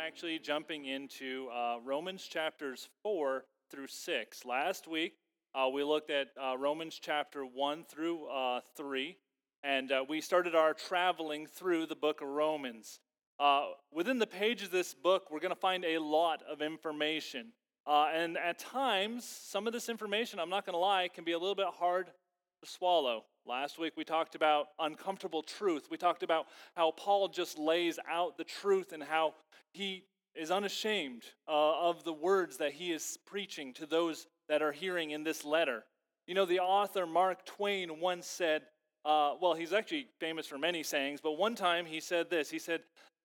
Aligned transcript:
actually 0.00 0.38
jumping 0.38 0.86
into 0.86 1.48
uh, 1.50 1.76
Romans 1.84 2.22
chapters 2.24 2.88
4 3.02 3.44
through 3.70 3.86
6. 3.86 4.44
Last 4.46 4.88
week, 4.88 5.14
uh, 5.54 5.68
we 5.68 5.84
looked 5.84 6.10
at 6.10 6.28
uh, 6.42 6.56
Romans 6.56 6.98
chapter 7.00 7.44
1 7.44 7.84
through 7.84 8.26
uh, 8.26 8.60
3, 8.76 9.16
and 9.62 9.92
uh, 9.92 10.04
we 10.08 10.22
started 10.22 10.54
our 10.54 10.72
traveling 10.72 11.46
through 11.46 11.84
the 11.84 11.94
book 11.94 12.22
of 12.22 12.28
Romans. 12.28 13.00
Uh, 13.38 13.66
within 13.92 14.18
the 14.18 14.26
pages 14.26 14.66
of 14.66 14.72
this 14.72 14.94
book, 14.94 15.24
we're 15.30 15.40
going 15.40 15.54
to 15.54 15.60
find 15.60 15.84
a 15.84 15.98
lot 15.98 16.42
of 16.50 16.62
information. 16.62 17.52
and 17.86 18.38
at 18.38 18.58
times, 18.58 19.24
some 19.24 19.66
of 19.66 19.74
this 19.74 19.90
information, 19.90 20.38
I'm 20.38 20.50
not 20.50 20.64
going 20.64 20.74
to 20.74 20.78
lie, 20.78 21.08
can 21.08 21.24
be 21.24 21.32
a 21.32 21.38
little 21.38 21.54
bit 21.54 21.68
hard 21.78 22.06
to 22.06 22.70
swallow. 22.70 23.24
Last 23.50 23.80
week 23.80 23.94
we 23.96 24.04
talked 24.04 24.36
about 24.36 24.68
uncomfortable 24.78 25.42
truth. 25.42 25.88
We 25.90 25.96
talked 25.96 26.22
about 26.22 26.46
how 26.76 26.92
Paul 26.92 27.26
just 27.26 27.58
lays 27.58 27.98
out 28.08 28.38
the 28.38 28.44
truth 28.44 28.92
and 28.92 29.02
how 29.02 29.34
he 29.72 30.04
is 30.36 30.52
unashamed 30.52 31.24
uh, 31.48 31.88
of 31.88 32.04
the 32.04 32.12
words 32.12 32.58
that 32.58 32.70
he 32.70 32.92
is 32.92 33.18
preaching 33.26 33.72
to 33.74 33.86
those 33.86 34.28
that 34.48 34.62
are 34.62 34.70
hearing 34.70 35.10
in 35.10 35.24
this 35.24 35.44
letter. 35.44 35.82
You 36.28 36.34
know, 36.36 36.46
the 36.46 36.60
author 36.60 37.06
Mark 37.06 37.44
Twain 37.44 37.98
once 37.98 38.28
said, 38.28 38.62
uh, 39.04 39.34
well, 39.42 39.54
he's 39.54 39.72
actually 39.72 40.06
famous 40.20 40.46
for 40.46 40.56
many 40.56 40.84
sayings, 40.84 41.20
but 41.20 41.32
one 41.32 41.56
time 41.56 41.86
he 41.86 41.98
said 41.98 42.30
this 42.30 42.50
He 42.50 42.60
said, 42.60 42.82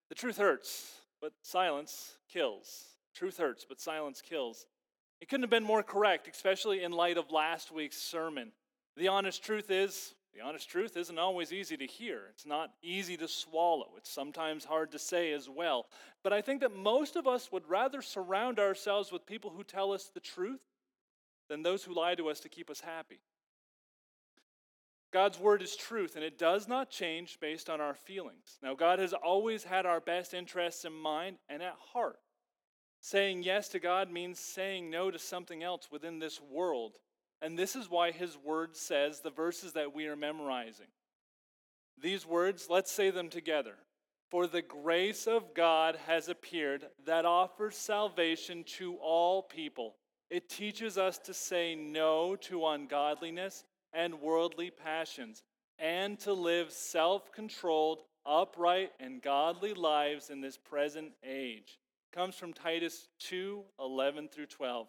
The 0.10 0.16
truth 0.16 0.38
hurts, 0.38 0.92
but 1.22 1.34
silence 1.44 2.18
kills. 2.34 2.86
Truth 3.14 3.38
hurts, 3.38 3.64
but 3.70 3.80
silence 3.80 4.24
kills. 4.28 4.66
It 5.22 5.30
couldn't 5.30 5.44
have 5.44 5.52
been 5.52 5.64
more 5.64 5.84
correct, 5.84 6.28
especially 6.28 6.84
in 6.84 6.92
light 6.92 7.20
of 7.20 7.30
last 7.30 7.72
week's 7.72 8.02
sermon. 8.02 8.54
The 8.98 9.10
honest 9.10 9.44
truth 9.44 9.70
is, 9.70 10.14
the 10.34 10.42
honest 10.42 10.70
truth 10.70 10.98
isn't 10.98 11.18
always 11.18 11.54
easy 11.54 11.78
to 11.78 11.86
hear. 11.86 12.24
It's 12.30 12.46
not 12.46 12.74
easy 12.82 13.16
to 13.18 13.28
swallow. 13.28 13.92
It's 13.98 14.12
sometimes 14.12 14.66
hard 14.66 14.92
to 14.92 15.00
say 15.00 15.32
as 15.32 15.50
well. 15.50 15.86
But 16.24 16.34
I 16.34 16.42
think 16.42 16.62
that 16.62 16.76
most 16.76 17.16
of 17.16 17.26
us 17.26 17.52
would 17.52 17.70
rather 17.70 18.02
surround 18.02 18.60
ourselves 18.60 19.12
with 19.12 19.26
people 19.26 19.52
who 19.52 19.64
tell 19.64 19.94
us 19.94 20.10
the 20.14 20.20
truth 20.20 20.60
than 21.50 21.64
those 21.64 21.84
who 21.84 21.94
lie 21.94 22.16
to 22.16 22.30
us 22.30 22.42
to 22.42 22.50
keep 22.50 22.70
us 22.70 22.82
happy. 22.82 23.20
God's 25.14 25.40
word 25.40 25.62
is 25.62 25.78
truth, 25.78 26.18
and 26.18 26.26
it 26.26 26.38
does 26.38 26.68
not 26.68 26.90
change 26.90 27.40
based 27.40 27.70
on 27.70 27.80
our 27.80 27.94
feelings. 27.94 28.58
Now, 28.62 28.76
God 28.76 29.00
has 29.00 29.14
always 29.14 29.64
had 29.64 29.86
our 29.86 30.02
best 30.02 30.34
interests 30.34 30.84
in 30.84 30.92
mind 30.92 31.38
and 31.48 31.64
at 31.64 31.78
heart. 31.94 32.20
Saying 33.00 33.44
yes 33.44 33.70
to 33.70 33.80
God 33.80 34.12
means 34.12 34.40
saying 34.40 34.90
no 34.90 35.12
to 35.12 35.20
something 35.20 35.64
else 35.64 35.90
within 35.90 36.20
this 36.20 36.42
world 36.42 36.98
and 37.42 37.58
this 37.58 37.76
is 37.76 37.90
why 37.90 38.12
his 38.12 38.38
word 38.38 38.76
says 38.76 39.20
the 39.20 39.30
verses 39.30 39.74
that 39.74 39.94
we 39.94 40.08
are 40.08 40.16
memorizing. 40.16 40.88
These 42.02 42.26
words, 42.26 42.68
let's 42.70 42.92
say 42.92 43.10
them 43.12 43.30
together. 43.30 43.76
For 44.30 44.48
the 44.48 44.62
grace 44.62 45.28
of 45.28 45.54
God 45.54 45.98
has 46.08 46.28
appeared 46.28 46.86
that 47.06 47.26
offers 47.26 47.76
salvation 47.76 48.64
to 48.78 48.96
all 48.96 49.44
people. 49.44 49.96
It 50.30 50.50
teaches 50.50 50.98
us 50.98 51.18
to 51.20 51.34
say 51.34 51.76
no 51.76 52.36
to 52.38 52.66
ungodliness 52.68 53.64
and 53.94 54.22
worldly 54.22 54.72
passions 54.72 55.44
and 55.78 56.20
to 56.20 56.34
live 56.34 56.72
self 56.72 57.32
controlled, 57.32 58.02
upright, 58.26 58.92
and 59.00 59.22
godly 59.22 59.74
lives 59.74 60.30
in 60.30 60.42
this 60.42 60.58
present 60.58 61.12
age. 61.24 61.80
It 62.12 62.16
comes 62.16 62.36
from 62.36 62.54
Titus 62.54 63.08
2 63.20 63.64
11 63.80 64.30
through 64.30 64.48
12. 64.48 64.88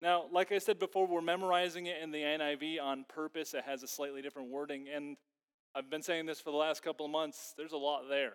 Now, 0.00 0.26
like 0.32 0.52
I 0.52 0.58
said 0.58 0.78
before, 0.78 1.06
we're 1.06 1.20
memorizing 1.20 1.86
it 1.86 1.96
in 2.02 2.12
the 2.12 2.18
NIV 2.18 2.80
on 2.80 3.04
purpose. 3.08 3.54
It 3.54 3.64
has 3.64 3.82
a 3.82 3.88
slightly 3.88 4.22
different 4.22 4.50
wording. 4.50 4.86
And 4.94 5.16
I've 5.74 5.90
been 5.90 6.02
saying 6.02 6.26
this 6.26 6.40
for 6.40 6.50
the 6.50 6.56
last 6.56 6.82
couple 6.82 7.04
of 7.04 7.12
months. 7.12 7.54
There's 7.56 7.72
a 7.72 7.78
lot 7.78 8.08
there. 8.08 8.34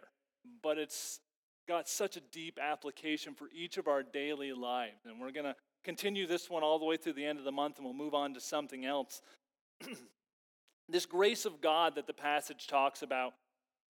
But 0.61 0.77
it's 0.77 1.21
got 1.67 1.87
such 1.87 2.17
a 2.17 2.21
deep 2.31 2.59
application 2.61 3.33
for 3.33 3.47
each 3.53 3.77
of 3.77 3.87
our 3.87 4.03
daily 4.03 4.51
lives. 4.51 5.05
And 5.05 5.21
we're 5.21 5.31
going 5.31 5.45
to 5.45 5.55
continue 5.83 6.27
this 6.27 6.49
one 6.49 6.63
all 6.63 6.79
the 6.79 6.85
way 6.85 6.97
through 6.97 7.13
the 7.13 7.25
end 7.25 7.39
of 7.39 7.45
the 7.45 7.51
month, 7.51 7.77
and 7.77 7.85
we'll 7.85 7.93
move 7.93 8.13
on 8.13 8.33
to 8.33 8.41
something 8.41 8.85
else. 8.85 9.21
this 10.89 11.05
grace 11.05 11.45
of 11.45 11.61
God 11.61 11.95
that 11.95 12.07
the 12.07 12.13
passage 12.13 12.67
talks 12.67 13.01
about 13.01 13.33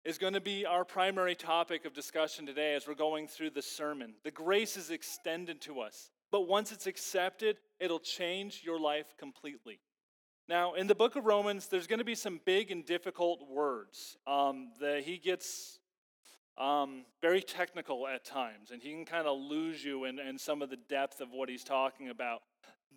is 0.05 0.17
going 0.17 0.33
to 0.33 0.41
be 0.41 0.65
our 0.65 0.85
primary 0.85 1.35
topic 1.35 1.85
of 1.85 1.93
discussion 1.93 2.45
today 2.45 2.73
as 2.73 2.87
we're 2.87 2.95
going 2.95 3.27
through 3.27 3.49
the 3.51 3.61
sermon. 3.61 4.13
The 4.23 4.31
grace 4.31 4.77
is 4.77 4.89
extended 4.89 5.61
to 5.61 5.81
us. 5.81 6.09
But 6.31 6.47
once 6.47 6.71
it's 6.71 6.87
accepted, 6.87 7.57
it'll 7.79 7.99
change 7.99 8.61
your 8.63 8.79
life 8.79 9.15
completely. 9.17 9.79
Now, 10.47 10.73
in 10.73 10.87
the 10.87 10.95
book 10.95 11.15
of 11.15 11.25
Romans, 11.25 11.67
there's 11.67 11.87
going 11.87 11.99
to 11.99 12.05
be 12.05 12.15
some 12.15 12.39
big 12.45 12.71
and 12.71 12.85
difficult 12.85 13.47
words. 13.49 14.17
Um, 14.25 14.71
that 14.79 15.03
he 15.03 15.17
gets 15.17 15.79
um, 16.57 17.05
very 17.21 17.41
technical 17.41 18.07
at 18.07 18.25
times, 18.25 18.71
and 18.71 18.81
he 18.81 18.91
can 18.91 19.05
kind 19.05 19.27
of 19.27 19.37
lose 19.39 19.83
you 19.83 20.05
in, 20.05 20.19
in 20.19 20.37
some 20.37 20.61
of 20.61 20.69
the 20.69 20.77
depth 20.77 21.21
of 21.21 21.29
what 21.31 21.49
he's 21.49 21.63
talking 21.63 22.09
about 22.09 22.41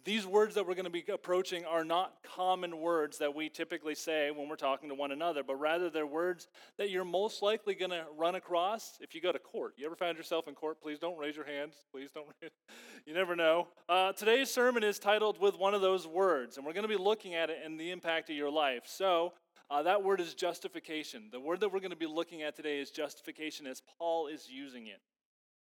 these 0.04 0.26
words 0.26 0.54
that 0.56 0.66
we're 0.66 0.74
going 0.74 0.84
to 0.84 0.90
be 0.90 1.04
approaching 1.12 1.64
are 1.64 1.84
not 1.84 2.14
common 2.24 2.80
words 2.80 3.18
that 3.18 3.34
we 3.34 3.48
typically 3.48 3.94
say 3.94 4.30
when 4.30 4.48
we're 4.48 4.56
talking 4.56 4.88
to 4.88 4.94
one 4.94 5.12
another, 5.12 5.42
but 5.42 5.56
rather 5.56 5.90
they're 5.90 6.06
words 6.06 6.48
that 6.76 6.90
you're 6.90 7.04
most 7.04 7.42
likely 7.42 7.74
going 7.74 7.90
to 7.90 8.04
run 8.16 8.34
across 8.34 8.98
if 9.00 9.14
you 9.14 9.20
go 9.20 9.30
to 9.30 9.38
court. 9.38 9.74
You 9.76 9.86
ever 9.86 9.94
find 9.94 10.16
yourself 10.16 10.48
in 10.48 10.54
court? 10.54 10.80
Please 10.80 10.98
don't 10.98 11.18
raise 11.18 11.36
your 11.36 11.44
hands. 11.44 11.74
Please 11.92 12.10
don't. 12.10 12.26
you 13.06 13.14
never 13.14 13.36
know. 13.36 13.68
Uh, 13.88 14.12
today's 14.12 14.50
sermon 14.50 14.82
is 14.82 14.98
titled 14.98 15.40
with 15.40 15.56
one 15.56 15.74
of 15.74 15.80
those 15.80 16.06
words, 16.06 16.56
and 16.56 16.66
we're 16.66 16.72
going 16.72 16.82
to 16.82 16.88
be 16.88 16.96
looking 16.96 17.34
at 17.34 17.50
it 17.50 17.58
and 17.64 17.78
the 17.78 17.90
impact 17.90 18.28
of 18.30 18.36
your 18.36 18.50
life. 18.50 18.82
So, 18.86 19.34
uh, 19.70 19.82
that 19.84 20.02
word 20.02 20.20
is 20.20 20.34
justification. 20.34 21.28
The 21.30 21.40
word 21.40 21.60
that 21.60 21.72
we're 21.72 21.80
going 21.80 21.90
to 21.90 21.96
be 21.96 22.06
looking 22.06 22.42
at 22.42 22.56
today 22.56 22.80
is 22.80 22.90
justification 22.90 23.66
as 23.66 23.82
Paul 23.98 24.26
is 24.26 24.48
using 24.50 24.88
it. 24.88 25.00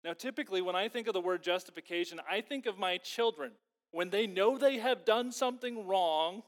Now, 0.03 0.13
typically, 0.13 0.61
when 0.61 0.75
I 0.75 0.87
think 0.87 1.07
of 1.07 1.13
the 1.13 1.21
word 1.21 1.43
justification, 1.43 2.21
I 2.29 2.41
think 2.41 2.67
of 2.67 2.77
my 2.77 2.97
children 2.97 3.51
when 3.97 4.11
they 4.11 4.27
know 4.27 4.59
they 4.59 4.77
have 4.77 5.05
done 5.05 5.31
something 5.31 5.87
wrong 5.87 6.43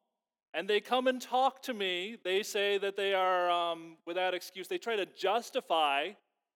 and 0.53 0.69
they 0.69 0.79
come 0.79 1.07
and 1.07 1.19
talk 1.19 1.63
to 1.63 1.73
me, 1.73 2.15
they 2.23 2.43
say 2.43 2.77
that 2.77 2.95
they 2.95 3.15
are 3.15 3.49
um, 3.49 3.97
without 4.05 4.35
excuse. 4.35 4.67
They 4.67 4.77
try 4.77 4.95
to 4.95 5.07
justify 5.07 6.09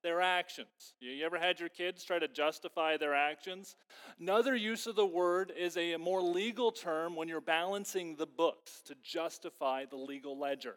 their 0.03 0.21
actions. 0.21 0.93
You 0.99 1.25
ever 1.25 1.39
had 1.39 1.59
your 1.59 1.69
kids 1.69 2.03
try 2.03 2.19
to 2.19 2.27
justify 2.27 2.97
their 2.97 3.15
actions? 3.15 3.75
Another 4.19 4.55
use 4.55 4.85
of 4.85 4.95
the 4.95 5.03
word 5.03 5.51
is 5.57 5.77
a 5.77 5.97
more 5.97 6.21
legal 6.21 6.71
term 6.71 7.15
when 7.15 7.27
you're 7.27 7.41
balancing 7.41 8.15
the 8.15 8.27
books 8.27 8.83
to 8.85 8.93
justify 9.01 9.85
the 9.85 9.95
legal 9.95 10.37
ledger. 10.37 10.75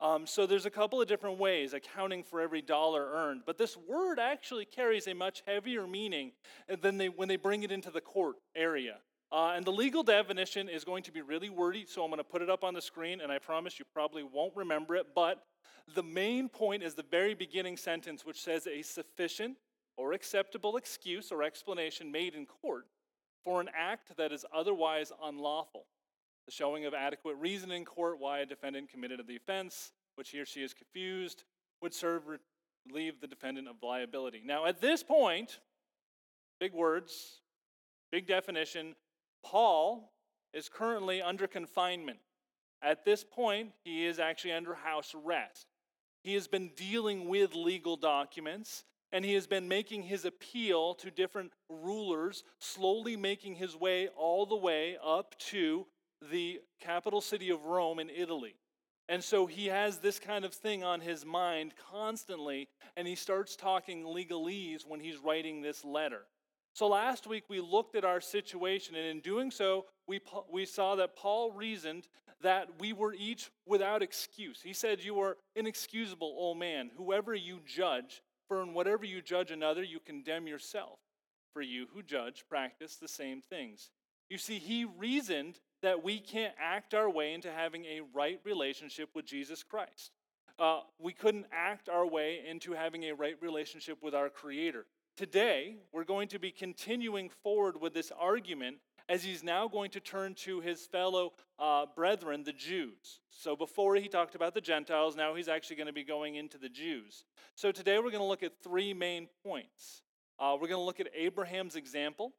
Um, 0.00 0.26
so 0.26 0.44
there's 0.44 0.66
a 0.66 0.70
couple 0.70 1.00
of 1.00 1.06
different 1.06 1.38
ways 1.38 1.72
accounting 1.72 2.24
for 2.24 2.40
every 2.40 2.62
dollar 2.62 3.12
earned, 3.12 3.42
but 3.46 3.58
this 3.58 3.76
word 3.76 4.18
actually 4.18 4.64
carries 4.64 5.06
a 5.06 5.14
much 5.14 5.44
heavier 5.46 5.86
meaning 5.86 6.32
than 6.80 6.98
they, 6.98 7.10
when 7.10 7.28
they 7.28 7.36
bring 7.36 7.62
it 7.62 7.70
into 7.70 7.92
the 7.92 8.00
court 8.00 8.34
area. 8.56 8.96
Uh, 9.32 9.54
and 9.56 9.64
the 9.64 9.72
legal 9.72 10.02
definition 10.02 10.68
is 10.68 10.84
going 10.84 11.02
to 11.02 11.10
be 11.10 11.22
really 11.22 11.48
wordy, 11.48 11.86
so 11.88 12.04
I'm 12.04 12.10
going 12.10 12.18
to 12.18 12.24
put 12.24 12.42
it 12.42 12.50
up 12.50 12.62
on 12.62 12.74
the 12.74 12.82
screen, 12.82 13.22
and 13.22 13.32
I 13.32 13.38
promise 13.38 13.78
you 13.78 13.86
probably 13.94 14.22
won't 14.22 14.54
remember 14.54 14.94
it. 14.94 15.06
But 15.14 15.42
the 15.94 16.02
main 16.02 16.50
point 16.50 16.82
is 16.82 16.94
the 16.94 17.04
very 17.10 17.32
beginning 17.32 17.78
sentence, 17.78 18.26
which 18.26 18.42
says 18.42 18.66
a 18.66 18.82
sufficient 18.82 19.56
or 19.96 20.12
acceptable 20.12 20.76
excuse 20.76 21.32
or 21.32 21.42
explanation 21.42 22.12
made 22.12 22.34
in 22.34 22.44
court 22.44 22.86
for 23.42 23.60
an 23.62 23.70
act 23.74 24.14
that 24.18 24.32
is 24.32 24.44
otherwise 24.54 25.12
unlawful. 25.24 25.86
The 26.46 26.52
showing 26.52 26.84
of 26.84 26.92
adequate 26.92 27.36
reason 27.36 27.70
in 27.70 27.86
court 27.86 28.18
why 28.18 28.40
a 28.40 28.46
defendant 28.46 28.90
committed 28.90 29.20
the 29.26 29.36
offense, 29.36 29.92
which 30.16 30.30
he 30.30 30.40
or 30.40 30.44
she 30.44 30.62
is 30.62 30.74
confused, 30.74 31.44
would 31.80 31.94
serve 31.94 32.22
relieve 32.86 33.20
the 33.20 33.26
defendant 33.26 33.68
of 33.68 33.76
liability. 33.82 34.42
Now, 34.44 34.66
at 34.66 34.80
this 34.80 35.02
point, 35.02 35.60
big 36.60 36.74
words, 36.74 37.40
big 38.10 38.26
definition, 38.26 38.94
Paul 39.44 40.12
is 40.52 40.68
currently 40.68 41.22
under 41.22 41.46
confinement. 41.46 42.18
At 42.82 43.04
this 43.04 43.24
point, 43.24 43.72
he 43.84 44.06
is 44.06 44.18
actually 44.18 44.52
under 44.52 44.74
house 44.74 45.14
arrest. 45.14 45.66
He 46.24 46.34
has 46.34 46.48
been 46.48 46.70
dealing 46.76 47.28
with 47.28 47.54
legal 47.54 47.96
documents 47.96 48.84
and 49.12 49.24
he 49.24 49.34
has 49.34 49.46
been 49.46 49.68
making 49.68 50.02
his 50.02 50.24
appeal 50.24 50.94
to 50.94 51.10
different 51.10 51.52
rulers, 51.68 52.44
slowly 52.58 53.14
making 53.14 53.56
his 53.56 53.76
way 53.76 54.08
all 54.16 54.46
the 54.46 54.56
way 54.56 54.96
up 55.04 55.38
to 55.38 55.86
the 56.30 56.60
capital 56.80 57.20
city 57.20 57.50
of 57.50 57.66
Rome 57.66 57.98
in 57.98 58.08
Italy. 58.08 58.54
And 59.08 59.22
so 59.22 59.46
he 59.46 59.66
has 59.66 59.98
this 59.98 60.18
kind 60.18 60.44
of 60.44 60.54
thing 60.54 60.82
on 60.82 61.00
his 61.00 61.26
mind 61.26 61.74
constantly, 61.90 62.68
and 62.96 63.06
he 63.06 63.14
starts 63.14 63.56
talking 63.56 64.04
legalese 64.04 64.86
when 64.86 65.00
he's 65.00 65.18
writing 65.18 65.60
this 65.60 65.84
letter. 65.84 66.22
So 66.74 66.88
last 66.88 67.26
week 67.26 67.44
we 67.48 67.60
looked 67.60 67.96
at 67.96 68.04
our 68.04 68.20
situation, 68.20 68.94
and 68.94 69.06
in 69.06 69.20
doing 69.20 69.50
so, 69.50 69.86
we, 70.06 70.20
we 70.50 70.64
saw 70.64 70.96
that 70.96 71.16
Paul 71.16 71.52
reasoned 71.52 72.08
that 72.42 72.68
we 72.80 72.92
were 72.92 73.14
each 73.14 73.50
without 73.66 74.02
excuse. 74.02 74.60
He 74.62 74.72
said, 74.72 75.02
You 75.02 75.20
are 75.20 75.36
inexcusable, 75.54 76.34
O 76.38 76.54
man. 76.54 76.90
Whoever 76.96 77.34
you 77.34 77.60
judge, 77.66 78.22
for 78.48 78.62
in 78.62 78.74
whatever 78.74 79.04
you 79.04 79.22
judge 79.22 79.50
another, 79.50 79.82
you 79.82 80.00
condemn 80.00 80.46
yourself. 80.46 80.98
For 81.52 81.62
you 81.62 81.86
who 81.92 82.02
judge 82.02 82.44
practice 82.48 82.96
the 82.96 83.08
same 83.08 83.42
things. 83.42 83.90
You 84.30 84.38
see, 84.38 84.58
he 84.58 84.86
reasoned 84.86 85.58
that 85.82 86.02
we 86.02 86.18
can't 86.18 86.54
act 86.58 86.94
our 86.94 87.10
way 87.10 87.34
into 87.34 87.52
having 87.52 87.84
a 87.84 88.00
right 88.14 88.40
relationship 88.44 89.10
with 89.14 89.26
Jesus 89.26 89.62
Christ. 89.62 90.12
Uh, 90.58 90.80
we 90.98 91.12
couldn't 91.12 91.46
act 91.52 91.88
our 91.88 92.06
way 92.06 92.40
into 92.48 92.72
having 92.72 93.04
a 93.04 93.12
right 93.12 93.36
relationship 93.42 93.98
with 94.02 94.14
our 94.14 94.30
Creator. 94.30 94.86
Today 95.16 95.76
we're 95.92 96.04
going 96.04 96.28
to 96.28 96.38
be 96.38 96.50
continuing 96.50 97.28
forward 97.42 97.80
with 97.80 97.94
this 97.94 98.12
argument 98.18 98.78
as 99.08 99.22
he's 99.22 99.42
now 99.42 99.68
going 99.68 99.90
to 99.90 100.00
turn 100.00 100.34
to 100.34 100.60
his 100.60 100.86
fellow 100.86 101.32
uh, 101.58 101.86
brethren, 101.94 102.44
the 102.44 102.52
Jews. 102.52 103.20
So 103.30 103.56
before 103.56 103.96
he 103.96 104.08
talked 104.08 104.34
about 104.34 104.54
the 104.54 104.60
Gentiles, 104.60 105.16
now 105.16 105.34
he's 105.34 105.48
actually 105.48 105.76
going 105.76 105.88
to 105.88 105.92
be 105.92 106.04
going 106.04 106.36
into 106.36 106.56
the 106.56 106.68
Jews. 106.68 107.24
So 107.54 107.72
today 107.72 107.98
we're 107.98 108.10
going 108.10 108.22
to 108.22 108.24
look 108.24 108.42
at 108.42 108.62
three 108.62 108.94
main 108.94 109.28
points. 109.44 110.02
Uh, 110.38 110.56
we're 110.60 110.68
going 110.68 110.80
to 110.80 110.84
look 110.84 111.00
at 111.00 111.08
Abraham's 111.14 111.76
example, 111.76 112.32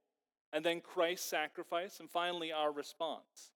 and 0.52 0.66
then 0.66 0.81
Christ's 0.81 1.28
sacrifice, 1.28 2.00
and 2.00 2.10
finally 2.10 2.52
our 2.52 2.72
response. 2.72 3.52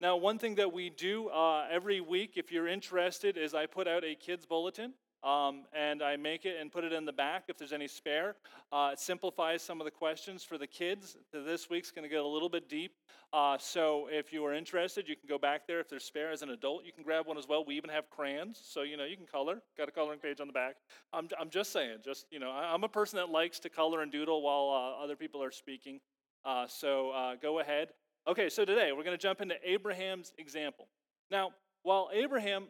Now, 0.00 0.16
one 0.16 0.38
thing 0.38 0.54
that 0.54 0.72
we 0.72 0.88
do 0.88 1.28
uh, 1.28 1.66
every 1.70 2.00
week, 2.00 2.32
if 2.36 2.50
you're 2.50 2.66
interested, 2.66 3.36
is 3.36 3.54
I 3.54 3.66
put 3.66 3.86
out 3.86 4.02
a 4.02 4.14
kids' 4.14 4.46
bulletin. 4.46 4.94
Um, 5.22 5.64
and 5.74 6.02
I 6.02 6.16
make 6.16 6.46
it 6.46 6.56
and 6.58 6.72
put 6.72 6.82
it 6.82 6.92
in 6.92 7.04
the 7.04 7.12
back 7.12 7.44
if 7.48 7.58
there's 7.58 7.74
any 7.74 7.88
spare. 7.88 8.36
Uh, 8.72 8.90
it 8.92 8.98
simplifies 8.98 9.60
some 9.60 9.80
of 9.80 9.84
the 9.84 9.90
questions 9.90 10.42
for 10.42 10.56
the 10.56 10.66
kids. 10.66 11.18
This 11.32 11.68
week's 11.68 11.90
going 11.90 12.04
to 12.04 12.08
get 12.08 12.20
a 12.20 12.26
little 12.26 12.48
bit 12.48 12.70
deep. 12.70 12.92
Uh, 13.32 13.58
so 13.58 14.08
if 14.10 14.32
you 14.32 14.44
are 14.46 14.54
interested, 14.54 15.06
you 15.08 15.16
can 15.16 15.28
go 15.28 15.38
back 15.38 15.66
there. 15.66 15.78
If 15.78 15.90
there's 15.90 16.04
spare 16.04 16.30
as 16.30 16.40
an 16.40 16.50
adult, 16.50 16.84
you 16.84 16.92
can 16.92 17.04
grab 17.04 17.26
one 17.26 17.36
as 17.36 17.46
well. 17.46 17.64
We 17.64 17.76
even 17.76 17.90
have 17.90 18.08
crayons, 18.08 18.60
so 18.64 18.82
you 18.82 18.96
know 18.96 19.04
you 19.04 19.16
can 19.16 19.26
color. 19.26 19.60
Got 19.76 19.88
a 19.88 19.92
coloring 19.92 20.20
page 20.20 20.40
on 20.40 20.46
the 20.46 20.52
back. 20.52 20.76
I'm, 21.12 21.28
I'm 21.38 21.50
just 21.50 21.70
saying, 21.70 21.98
just 22.02 22.26
you 22.30 22.38
know, 22.38 22.50
I'm 22.50 22.84
a 22.84 22.88
person 22.88 23.18
that 23.18 23.28
likes 23.28 23.60
to 23.60 23.68
color 23.68 24.00
and 24.00 24.10
doodle 24.10 24.42
while 24.42 24.74
uh, 24.74 25.04
other 25.04 25.16
people 25.16 25.42
are 25.42 25.52
speaking. 25.52 26.00
Uh, 26.44 26.66
so 26.66 27.10
uh, 27.10 27.34
go 27.40 27.60
ahead. 27.60 27.88
Okay, 28.26 28.48
so 28.48 28.64
today 28.64 28.92
we're 28.92 29.04
going 29.04 29.16
to 29.16 29.22
jump 29.22 29.40
into 29.40 29.56
Abraham's 29.64 30.32
example. 30.38 30.88
Now, 31.30 31.50
while 31.82 32.10
Abraham 32.12 32.64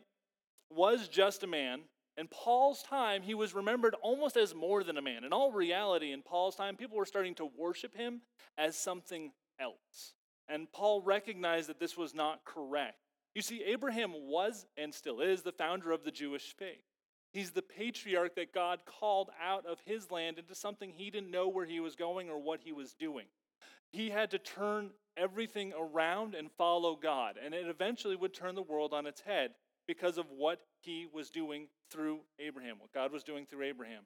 was 0.70 1.08
just 1.08 1.42
a 1.42 1.46
man, 1.46 1.80
in 2.20 2.28
Paul's 2.28 2.82
time, 2.82 3.22
he 3.22 3.32
was 3.32 3.54
remembered 3.54 3.96
almost 4.02 4.36
as 4.36 4.54
more 4.54 4.84
than 4.84 4.98
a 4.98 5.02
man. 5.02 5.24
In 5.24 5.32
all 5.32 5.50
reality, 5.50 6.12
in 6.12 6.20
Paul's 6.20 6.54
time, 6.54 6.76
people 6.76 6.98
were 6.98 7.06
starting 7.06 7.34
to 7.36 7.50
worship 7.56 7.96
him 7.96 8.20
as 8.58 8.76
something 8.76 9.32
else. 9.58 10.12
And 10.46 10.70
Paul 10.70 11.00
recognized 11.00 11.70
that 11.70 11.80
this 11.80 11.96
was 11.96 12.14
not 12.14 12.44
correct. 12.44 12.98
You 13.34 13.40
see, 13.40 13.64
Abraham 13.64 14.12
was 14.12 14.66
and 14.76 14.92
still 14.92 15.20
is 15.20 15.40
the 15.40 15.52
founder 15.52 15.92
of 15.92 16.04
the 16.04 16.10
Jewish 16.10 16.54
faith. 16.54 16.84
He's 17.32 17.52
the 17.52 17.62
patriarch 17.62 18.34
that 18.34 18.52
God 18.52 18.80
called 18.84 19.30
out 19.42 19.64
of 19.64 19.78
his 19.86 20.10
land 20.10 20.38
into 20.38 20.54
something 20.54 20.92
he 20.92 21.10
didn't 21.10 21.30
know 21.30 21.48
where 21.48 21.64
he 21.64 21.80
was 21.80 21.96
going 21.96 22.28
or 22.28 22.38
what 22.38 22.60
he 22.62 22.72
was 22.72 22.92
doing. 22.92 23.26
He 23.92 24.10
had 24.10 24.30
to 24.32 24.38
turn 24.38 24.90
everything 25.16 25.72
around 25.78 26.34
and 26.34 26.50
follow 26.52 26.96
God, 26.96 27.36
and 27.42 27.54
it 27.54 27.66
eventually 27.66 28.16
would 28.16 28.34
turn 28.34 28.56
the 28.56 28.62
world 28.62 28.92
on 28.92 29.06
its 29.06 29.22
head 29.22 29.52
because 29.90 30.18
of 30.18 30.26
what 30.30 30.60
he 30.82 31.08
was 31.12 31.30
doing 31.30 31.66
through 31.90 32.20
Abraham, 32.38 32.76
what 32.78 32.92
God 32.92 33.10
was 33.10 33.24
doing 33.24 33.44
through 33.44 33.64
Abraham. 33.64 34.04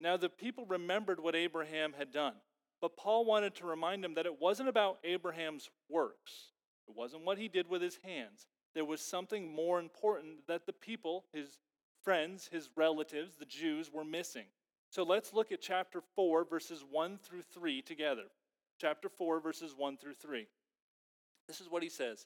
Now, 0.00 0.16
the 0.16 0.30
people 0.30 0.64
remembered 0.64 1.20
what 1.20 1.36
Abraham 1.36 1.92
had 1.98 2.10
done, 2.10 2.32
but 2.80 2.96
Paul 2.96 3.26
wanted 3.26 3.54
to 3.56 3.66
remind 3.66 4.02
them 4.02 4.14
that 4.14 4.24
it 4.24 4.40
wasn't 4.40 4.70
about 4.70 5.00
Abraham's 5.04 5.68
works, 5.90 6.52
it 6.88 6.96
wasn't 6.96 7.26
what 7.26 7.36
he 7.36 7.46
did 7.46 7.68
with 7.68 7.82
his 7.82 7.98
hands. 8.02 8.46
There 8.74 8.86
was 8.86 9.02
something 9.02 9.54
more 9.54 9.78
important 9.78 10.46
that 10.48 10.64
the 10.64 10.72
people, 10.72 11.26
his 11.34 11.58
friends, 12.02 12.48
his 12.50 12.70
relatives, 12.74 13.36
the 13.36 13.44
Jews, 13.44 13.92
were 13.92 14.06
missing. 14.06 14.46
So 14.88 15.02
let's 15.02 15.34
look 15.34 15.52
at 15.52 15.60
chapter 15.60 16.00
4, 16.16 16.46
verses 16.46 16.82
1 16.90 17.18
through 17.18 17.42
3 17.52 17.82
together. 17.82 18.24
Chapter 18.80 19.10
4, 19.10 19.40
verses 19.40 19.74
1 19.76 19.98
through 19.98 20.14
3. 20.14 20.46
This 21.48 21.60
is 21.60 21.68
what 21.68 21.82
he 21.82 21.90
says 21.90 22.24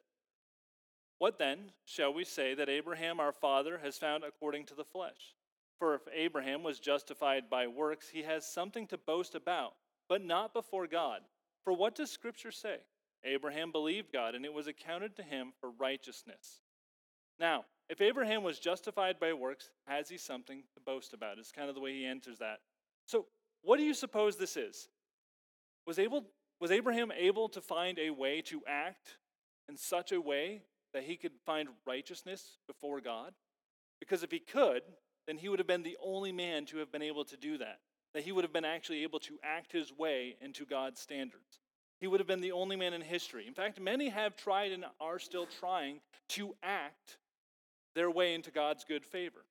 what 1.19 1.39
then 1.39 1.71
shall 1.85 2.13
we 2.13 2.25
say 2.25 2.55
that 2.55 2.69
Abraham 2.69 3.21
our 3.21 3.33
father 3.33 3.79
has 3.83 3.97
found 3.97 4.25
according 4.25 4.67
to 4.67 4.75
the 4.75 4.85
flesh? 4.85 5.35
For 5.79 5.95
if 5.95 6.03
Abraham 6.15 6.63
was 6.63 6.79
justified 6.79 7.51
by 7.51 7.67
works, 7.67 8.09
he 8.09 8.23
has 8.23 8.47
something 8.47 8.87
to 8.89 8.99
boast 8.99 9.35
about, 9.35 9.75
but 10.09 10.25
not 10.25 10.55
before 10.55 10.87
God. 10.87 11.21
For 11.65 11.73
what 11.73 11.95
does 11.95 12.11
Scripture 12.11 12.53
say? 12.53 12.79
Abraham 13.25 13.73
believed 13.73 14.13
God, 14.13 14.35
and 14.35 14.45
it 14.45 14.53
was 14.53 14.67
accounted 14.67 15.17
to 15.17 15.23
him 15.23 15.53
for 15.61 15.71
righteousness. 15.79 16.61
Now, 17.39 17.65
if 17.89 18.01
Abraham 18.01 18.43
was 18.43 18.59
justified 18.59 19.19
by 19.21 19.33
works, 19.33 19.71
has 19.87 20.09
he 20.09 20.17
something 20.17 20.63
to 20.75 20.81
boast 20.81 21.13
about? 21.13 21.39
It's 21.39 21.53
kind 21.53 21.69
of 21.69 21.75
the 21.75 21.81
way 21.81 21.93
he 21.93 22.07
answers 22.07 22.39
that. 22.39 22.61
So, 23.07 23.27
what 23.63 23.79
do 23.79 23.85
you 23.85 23.95
suppose 23.95 24.37
this 24.37 24.57
is? 24.57 24.89
Was, 25.87 25.99
able, 25.99 26.25
was 26.61 26.71
Abraham 26.71 27.13
able 27.17 27.49
to 27.51 27.61
find 27.61 27.99
a 27.99 28.11
way 28.11 28.41
to 28.43 28.63
act 28.67 29.19
in 29.69 29.77
such 29.77 30.13
a 30.13 30.21
way 30.21 30.63
that 30.93 31.05
he 31.05 31.17
could 31.17 31.33
find 31.45 31.69
righteousness 31.87 32.59
before 32.67 33.01
God? 33.01 33.33
Because 34.01 34.23
if 34.23 34.31
he 34.31 34.39
could, 34.39 34.83
then 35.27 35.39
he 35.39 35.49
would 35.49 35.59
have 35.59 35.67
been 35.67 35.83
the 35.83 35.97
only 36.03 36.33
man 36.33 36.67
to 36.67 36.79
have 36.79 36.93
been 36.93 37.03
able 37.03 37.25
to 37.25 37.37
do 37.37 37.59
that. 37.59 37.79
That 38.15 38.23
he 38.23 38.33
would 38.33 38.45
have 38.45 38.53
been 38.53 38.65
actually 38.65 39.03
able 39.03 39.19
to 39.21 39.39
act 39.43 39.73
his 39.73 39.93
way 39.93 40.37
into 40.41 40.65
God's 40.65 41.01
standards. 41.01 41.61
He 42.01 42.07
would 42.07 42.21
have 42.21 42.27
been 42.27 42.41
the 42.41 42.53
only 42.53 42.77
man 42.77 42.93
in 42.93 43.01
history. 43.01 43.47
In 43.47 43.55
fact, 43.55 43.81
many 43.81 44.09
have 44.09 44.37
tried 44.37 44.73
and 44.73 44.85
are 45.01 45.19
still 45.19 45.47
trying 45.61 46.01
to 46.31 46.55
act 46.63 47.19
their 47.95 48.11
way 48.11 48.35
into 48.35 48.51
God's 48.51 48.85
good 48.85 49.05
favor. 49.05 49.45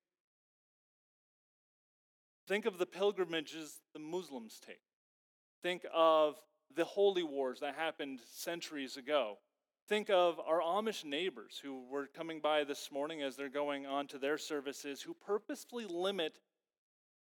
Think 2.46 2.64
of 2.64 2.78
the 2.78 2.86
pilgrimages 2.86 3.80
the 3.92 3.98
Muslims 3.98 4.60
take. 4.64 4.80
Think 5.62 5.84
of 5.92 6.36
the 6.74 6.84
holy 6.84 7.24
wars 7.24 7.60
that 7.60 7.74
happened 7.74 8.20
centuries 8.32 8.96
ago 8.96 9.38
Think 9.88 10.10
of 10.10 10.40
our 10.40 10.60
Amish 10.60 11.04
neighbors 11.04 11.60
who 11.62 11.84
were 11.88 12.08
coming 12.08 12.40
by 12.40 12.64
this 12.64 12.90
morning 12.90 13.22
as 13.22 13.36
they're 13.36 13.48
going 13.48 13.86
on 13.86 14.08
to 14.08 14.18
their 14.18 14.36
services, 14.36 15.00
who 15.00 15.14
purposefully 15.14 15.86
limit 15.88 16.40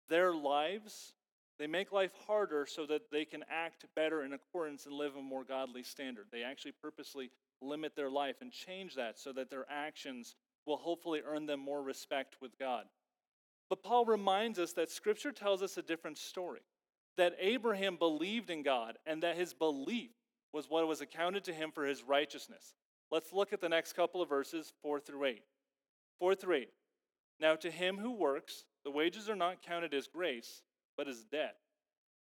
their 0.08 0.34
lives. 0.34 1.12
They 1.60 1.68
make 1.68 1.92
life 1.92 2.10
harder 2.26 2.66
so 2.66 2.84
that 2.86 3.12
they 3.12 3.24
can 3.24 3.44
act 3.48 3.84
better 3.94 4.24
in 4.24 4.32
accordance 4.32 4.86
and 4.86 4.94
live 4.96 5.14
a 5.14 5.22
more 5.22 5.44
godly 5.44 5.84
standard. 5.84 6.26
They 6.32 6.42
actually 6.42 6.72
purposely 6.72 7.30
limit 7.60 7.94
their 7.94 8.10
life 8.10 8.36
and 8.40 8.50
change 8.50 8.96
that 8.96 9.20
so 9.20 9.32
that 9.34 9.50
their 9.50 9.66
actions 9.70 10.34
will 10.66 10.78
hopefully 10.78 11.22
earn 11.24 11.46
them 11.46 11.60
more 11.60 11.82
respect 11.82 12.38
with 12.42 12.58
God. 12.58 12.86
But 13.70 13.84
Paul 13.84 14.04
reminds 14.04 14.58
us 14.58 14.72
that 14.72 14.90
Scripture 14.90 15.32
tells 15.32 15.62
us 15.62 15.76
a 15.76 15.82
different 15.82 16.18
story 16.18 16.62
that 17.16 17.36
Abraham 17.38 17.96
believed 17.96 18.50
in 18.50 18.64
God 18.64 18.98
and 19.06 19.22
that 19.22 19.36
his 19.36 19.54
belief 19.54 20.10
was 20.52 20.68
what 20.68 20.86
was 20.86 21.00
accounted 21.00 21.44
to 21.44 21.52
him 21.52 21.70
for 21.70 21.84
his 21.84 22.02
righteousness. 22.02 22.74
Let's 23.10 23.32
look 23.32 23.52
at 23.52 23.60
the 23.60 23.68
next 23.68 23.94
couple 23.94 24.20
of 24.20 24.28
verses, 24.28 24.72
4 24.82 25.00
through 25.00 25.24
8. 25.24 25.42
4 26.18 26.34
through 26.34 26.56
8. 26.56 26.68
Now, 27.40 27.54
to 27.56 27.70
him 27.70 27.98
who 27.98 28.12
works, 28.12 28.64
the 28.84 28.90
wages 28.90 29.28
are 29.28 29.36
not 29.36 29.62
counted 29.62 29.94
as 29.94 30.08
grace, 30.08 30.62
but 30.96 31.08
as 31.08 31.24
debt. 31.24 31.56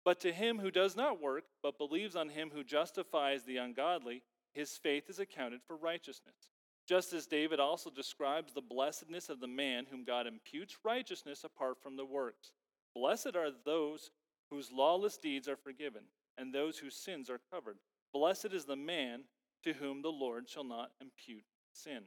But 0.04 0.20
to 0.20 0.32
him 0.32 0.58
who 0.58 0.70
does 0.70 0.96
not 0.96 1.20
work, 1.20 1.44
but 1.62 1.78
believes 1.78 2.16
on 2.16 2.28
him 2.28 2.50
who 2.52 2.62
justifies 2.64 3.44
the 3.44 3.56
ungodly, 3.56 4.22
his 4.52 4.76
faith 4.76 5.08
is 5.08 5.18
accounted 5.18 5.60
for 5.66 5.76
righteousness. 5.76 6.50
Just 6.88 7.12
as 7.12 7.26
David 7.26 7.60
also 7.60 7.90
describes 7.90 8.52
the 8.52 8.62
blessedness 8.62 9.28
of 9.28 9.40
the 9.40 9.46
man 9.46 9.86
whom 9.90 10.04
God 10.04 10.26
imputes 10.26 10.78
righteousness 10.84 11.44
apart 11.44 11.76
from 11.82 11.96
the 11.96 12.06
works. 12.06 12.52
Blessed 12.94 13.36
are 13.36 13.50
those 13.64 14.10
whose 14.50 14.72
lawless 14.72 15.18
deeds 15.18 15.48
are 15.48 15.56
forgiven, 15.56 16.04
and 16.38 16.52
those 16.52 16.78
whose 16.78 16.94
sins 16.94 17.28
are 17.28 17.40
covered. 17.52 17.76
Blessed 18.12 18.52
is 18.52 18.64
the 18.64 18.76
man 18.76 19.24
to 19.64 19.72
whom 19.72 20.02
the 20.02 20.08
Lord 20.08 20.48
shall 20.48 20.64
not 20.64 20.90
impute 21.00 21.44
sin. 21.72 22.02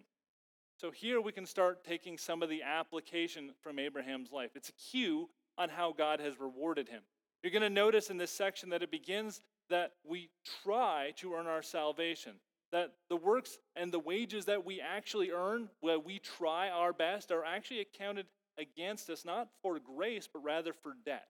So 0.78 0.90
here 0.90 1.22
we 1.22 1.32
can 1.32 1.46
start 1.46 1.84
taking 1.84 2.18
some 2.18 2.42
of 2.42 2.50
the 2.50 2.64
application 2.64 3.52
from 3.62 3.78
Abraham's 3.78 4.32
life. 4.32 4.52
It's 4.56 4.70
a 4.70 4.90
cue 4.92 5.30
on 5.58 5.70
how 5.70 5.94
God 5.96 6.20
has 6.20 6.40
rewarded 6.40 6.90
him. 6.90 7.02
You're 7.44 7.52
going 7.52 7.62
to 7.62 7.70
notice 7.70 8.10
in 8.10 8.18
this 8.18 8.32
section 8.32 8.70
that 8.70 8.82
it 8.82 8.92
begins 8.92 9.42
that 9.70 9.94
we 10.04 10.30
try 10.64 11.14
to 11.18 11.34
earn 11.34 11.48
our 11.48 11.62
salvation. 11.62 12.34
That 12.72 12.94
the 13.10 13.18
works 13.18 13.58
and 13.76 13.92
the 13.92 14.00
wages 14.00 14.46
that 14.46 14.66
we 14.66 14.80
actually 14.82 15.32
earn, 15.32 15.70
where 15.82 16.00
we 16.00 16.20
try 16.20 16.70
our 16.70 16.94
best, 16.94 17.32
are 17.32 17.44
actually 17.44 17.82
accounted 17.82 18.28
against 18.58 19.10
us, 19.10 19.26
not 19.26 19.50
for 19.62 19.78
grace, 19.80 20.28
but 20.32 20.44
rather 20.44 20.72
for 20.74 20.94
debt. 21.06 21.28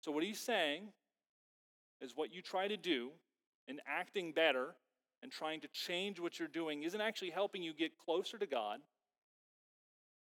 So, 0.00 0.10
what 0.10 0.24
he's 0.24 0.40
saying 0.40 0.88
is 2.00 2.16
what 2.16 2.32
you 2.32 2.40
try 2.40 2.66
to 2.66 2.76
do 2.76 3.10
and 3.70 3.80
acting 3.86 4.32
better 4.32 4.74
and 5.22 5.30
trying 5.30 5.60
to 5.60 5.68
change 5.68 6.18
what 6.18 6.38
you're 6.38 6.48
doing 6.48 6.82
isn't 6.82 7.00
actually 7.00 7.30
helping 7.30 7.62
you 7.62 7.72
get 7.72 7.96
closer 7.96 8.36
to 8.36 8.46
God. 8.46 8.80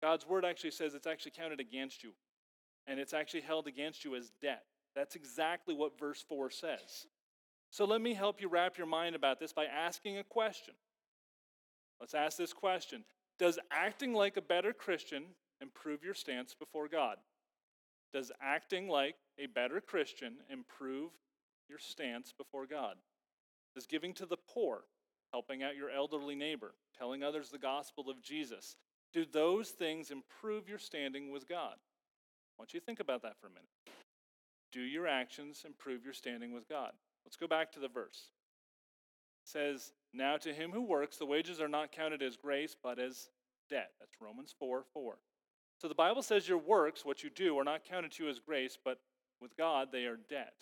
God's 0.01 0.27
word 0.27 0.45
actually 0.45 0.71
says 0.71 0.95
it's 0.95 1.07
actually 1.07 1.33
counted 1.33 1.61
against 1.61 2.03
you, 2.03 2.13
and 2.87 2.99
it's 2.99 3.13
actually 3.13 3.41
held 3.41 3.67
against 3.67 4.05
you 4.05 4.15
as 4.15 4.31
debt. 4.41 4.65
That's 4.95 5.17
exactly 5.17 5.75
what 5.75 5.99
verse 5.99 6.25
4 6.29 6.51
says. 6.51 7.07
So 7.71 7.85
let 7.85 8.01
me 8.01 8.15
help 8.15 8.41
you 8.41 8.49
wrap 8.49 8.79
your 8.79 8.87
mind 8.87 9.17
about 9.17 9.41
this 9.41 9.53
by 9.53 9.65
asking 9.65 10.19
a 10.19 10.25
question. 10.25 10.75
Let's 12.01 12.15
ask 12.15 12.37
this 12.37 12.53
question 12.53 13.05
Does 13.39 13.59
acting 13.71 14.13
like 14.13 14.37
a 14.37 14.43
better 14.43 14.73
Christian 14.73 15.25
improve 15.61 16.05
your 16.05 16.15
stance 16.15 16.55
before 16.55 16.89
God? 16.89 17.17
Does 18.13 18.31
acting 18.43 18.89
like 18.89 19.17
a 19.39 19.47
better 19.47 19.81
Christian 19.81 20.35
improve 20.51 21.13
your 21.69 21.79
stance 21.79 22.35
before 22.37 22.67
God? 22.67 22.97
Is 23.77 23.87
giving 23.87 24.13
to 24.15 24.27
the 24.27 24.37
poor, 24.37 24.85
helping 25.33 25.63
out 25.63 25.77
your 25.77 25.91
elderly 25.91 26.35
neighbor, 26.35 26.75
telling 26.99 27.23
others 27.23 27.49
the 27.49 27.59
gospel 27.59 28.11
of 28.11 28.23
Jesus. 28.23 28.77
Do 29.13 29.25
those 29.25 29.71
things 29.71 30.11
improve 30.11 30.69
your 30.69 30.79
standing 30.79 31.31
with 31.31 31.49
God? 31.49 31.75
I 31.75 32.55
want 32.59 32.75
you 32.75 32.81
to 32.81 32.87
think 32.87 33.01
about 33.01 33.23
that 33.23 33.39
for 33.41 33.47
a 33.47 33.51
minute. 33.51 33.69
do 34.73 34.81
your 34.81 35.07
actions 35.07 35.65
improve 35.67 36.05
your 36.05 36.15
standing 36.15 36.53
with 36.53 36.69
God? 36.69 36.93
Let's 37.25 37.37
go 37.37 37.47
back 37.47 37.73
to 37.73 37.81
the 37.81 37.89
verse. 37.89 38.31
It 39.45 39.51
says, 39.51 39.93
Now 40.13 40.37
to 40.39 40.53
him 40.53 40.71
who 40.71 40.83
works, 40.83 41.17
the 41.17 41.27
wages 41.27 41.61
are 41.61 41.69
not 41.69 41.93
counted 41.93 42.23
as 42.23 42.37
grace, 42.37 42.77
but 42.81 42.99
as 42.99 43.29
debt. 43.69 43.91
That's 44.01 44.21
Romans 44.21 44.55
4 44.59 44.85
4. 44.93 45.19
So 45.79 45.89
the 45.89 45.95
Bible 45.95 46.23
says 46.23 46.49
your 46.49 46.59
works, 46.59 47.05
what 47.05 47.25
you 47.25 47.31
do, 47.31 47.59
are 47.59 47.65
not 47.65 47.85
counted 47.85 48.13
to 48.13 48.25
you 48.25 48.31
as 48.31 48.39
grace, 48.39 48.79
but 48.83 49.01
with 49.41 49.57
God 49.57 49.89
they 49.91 50.05
are 50.05 50.19
debt. 50.31 50.55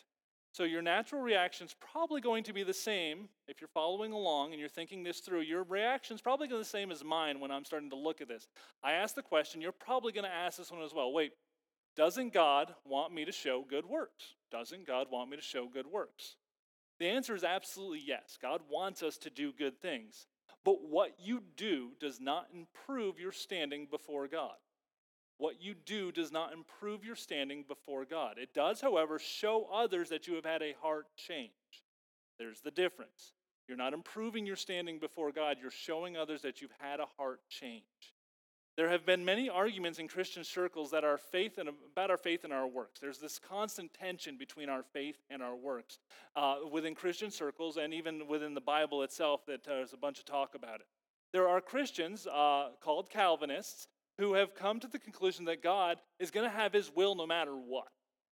So 0.52 0.64
your 0.64 0.82
natural 0.82 1.22
reaction 1.22 1.66
is 1.66 1.76
probably 1.80 2.20
going 2.20 2.42
to 2.44 2.52
be 2.52 2.64
the 2.64 2.74
same 2.74 3.28
if 3.46 3.60
you're 3.60 3.68
following 3.68 4.12
along 4.12 4.50
and 4.50 4.58
you're 4.58 4.68
thinking 4.68 5.04
this 5.04 5.20
through. 5.20 5.42
Your 5.42 5.62
reaction 5.62 6.16
is 6.16 6.20
probably 6.20 6.48
going 6.48 6.60
to 6.60 6.64
be 6.64 6.64
the 6.64 6.78
same 6.78 6.90
as 6.90 7.04
mine 7.04 7.38
when 7.38 7.52
I'm 7.52 7.64
starting 7.64 7.90
to 7.90 7.96
look 7.96 8.20
at 8.20 8.28
this. 8.28 8.48
I 8.82 8.92
ask 8.92 9.14
the 9.14 9.22
question, 9.22 9.60
you're 9.60 9.70
probably 9.70 10.12
going 10.12 10.24
to 10.24 10.34
ask 10.34 10.58
this 10.58 10.72
one 10.72 10.82
as 10.82 10.92
well. 10.92 11.12
Wait, 11.12 11.32
doesn't 11.96 12.32
God 12.32 12.74
want 12.84 13.14
me 13.14 13.24
to 13.24 13.32
show 13.32 13.64
good 13.68 13.86
works? 13.86 14.34
Doesn't 14.50 14.86
God 14.86 15.06
want 15.10 15.30
me 15.30 15.36
to 15.36 15.42
show 15.42 15.68
good 15.68 15.86
works? 15.86 16.34
The 16.98 17.08
answer 17.08 17.34
is 17.34 17.44
absolutely 17.44 18.02
yes. 18.04 18.36
God 18.40 18.60
wants 18.68 19.02
us 19.02 19.16
to 19.18 19.30
do 19.30 19.52
good 19.52 19.80
things. 19.80 20.26
But 20.64 20.82
what 20.88 21.14
you 21.18 21.42
do 21.56 21.92
does 22.00 22.20
not 22.20 22.48
improve 22.52 23.18
your 23.18 23.32
standing 23.32 23.86
before 23.90 24.28
God. 24.28 24.56
What 25.40 25.62
you 25.62 25.74
do 25.86 26.12
does 26.12 26.30
not 26.30 26.52
improve 26.52 27.02
your 27.02 27.16
standing 27.16 27.64
before 27.66 28.04
God. 28.04 28.36
It 28.36 28.52
does, 28.52 28.82
however, 28.82 29.18
show 29.18 29.66
others 29.72 30.10
that 30.10 30.26
you 30.26 30.34
have 30.34 30.44
had 30.44 30.60
a 30.60 30.74
heart 30.82 31.06
change. 31.16 31.50
There's 32.38 32.60
the 32.60 32.70
difference. 32.70 33.32
You're 33.66 33.78
not 33.78 33.94
improving 33.94 34.44
your 34.44 34.56
standing 34.56 34.98
before 34.98 35.32
God, 35.32 35.56
you're 35.58 35.70
showing 35.70 36.14
others 36.14 36.42
that 36.42 36.60
you've 36.60 36.74
had 36.78 37.00
a 37.00 37.06
heart 37.16 37.40
change. 37.48 37.84
There 38.76 38.90
have 38.90 39.06
been 39.06 39.24
many 39.24 39.48
arguments 39.48 39.98
in 39.98 40.08
Christian 40.08 40.44
circles 40.44 40.90
that 40.90 41.04
our 41.04 41.16
faith 41.16 41.56
and 41.56 41.70
about 41.70 42.10
our 42.10 42.18
faith 42.18 42.44
and 42.44 42.52
our 42.52 42.66
works. 42.66 43.00
There's 43.00 43.18
this 43.18 43.38
constant 43.38 43.94
tension 43.94 44.36
between 44.36 44.68
our 44.68 44.82
faith 44.82 45.22
and 45.30 45.42
our 45.42 45.56
works 45.56 46.00
uh, 46.36 46.56
within 46.70 46.94
Christian 46.94 47.30
circles 47.30 47.78
and 47.78 47.94
even 47.94 48.28
within 48.28 48.52
the 48.52 48.60
Bible 48.60 49.02
itself. 49.04 49.46
That 49.46 49.66
uh, 49.66 49.76
there's 49.76 49.94
a 49.94 49.96
bunch 49.96 50.18
of 50.18 50.26
talk 50.26 50.54
about 50.54 50.80
it. 50.80 50.86
There 51.32 51.48
are 51.48 51.62
Christians 51.62 52.26
uh, 52.26 52.70
called 52.82 53.08
Calvinists 53.08 53.88
who 54.20 54.34
have 54.34 54.54
come 54.54 54.78
to 54.80 54.88
the 54.88 54.98
conclusion 54.98 55.46
that 55.46 55.62
God 55.62 55.98
is 56.18 56.30
going 56.30 56.48
to 56.48 56.56
have 56.56 56.72
His 56.72 56.90
will 56.94 57.14
no 57.14 57.26
matter 57.26 57.54
what. 57.54 57.88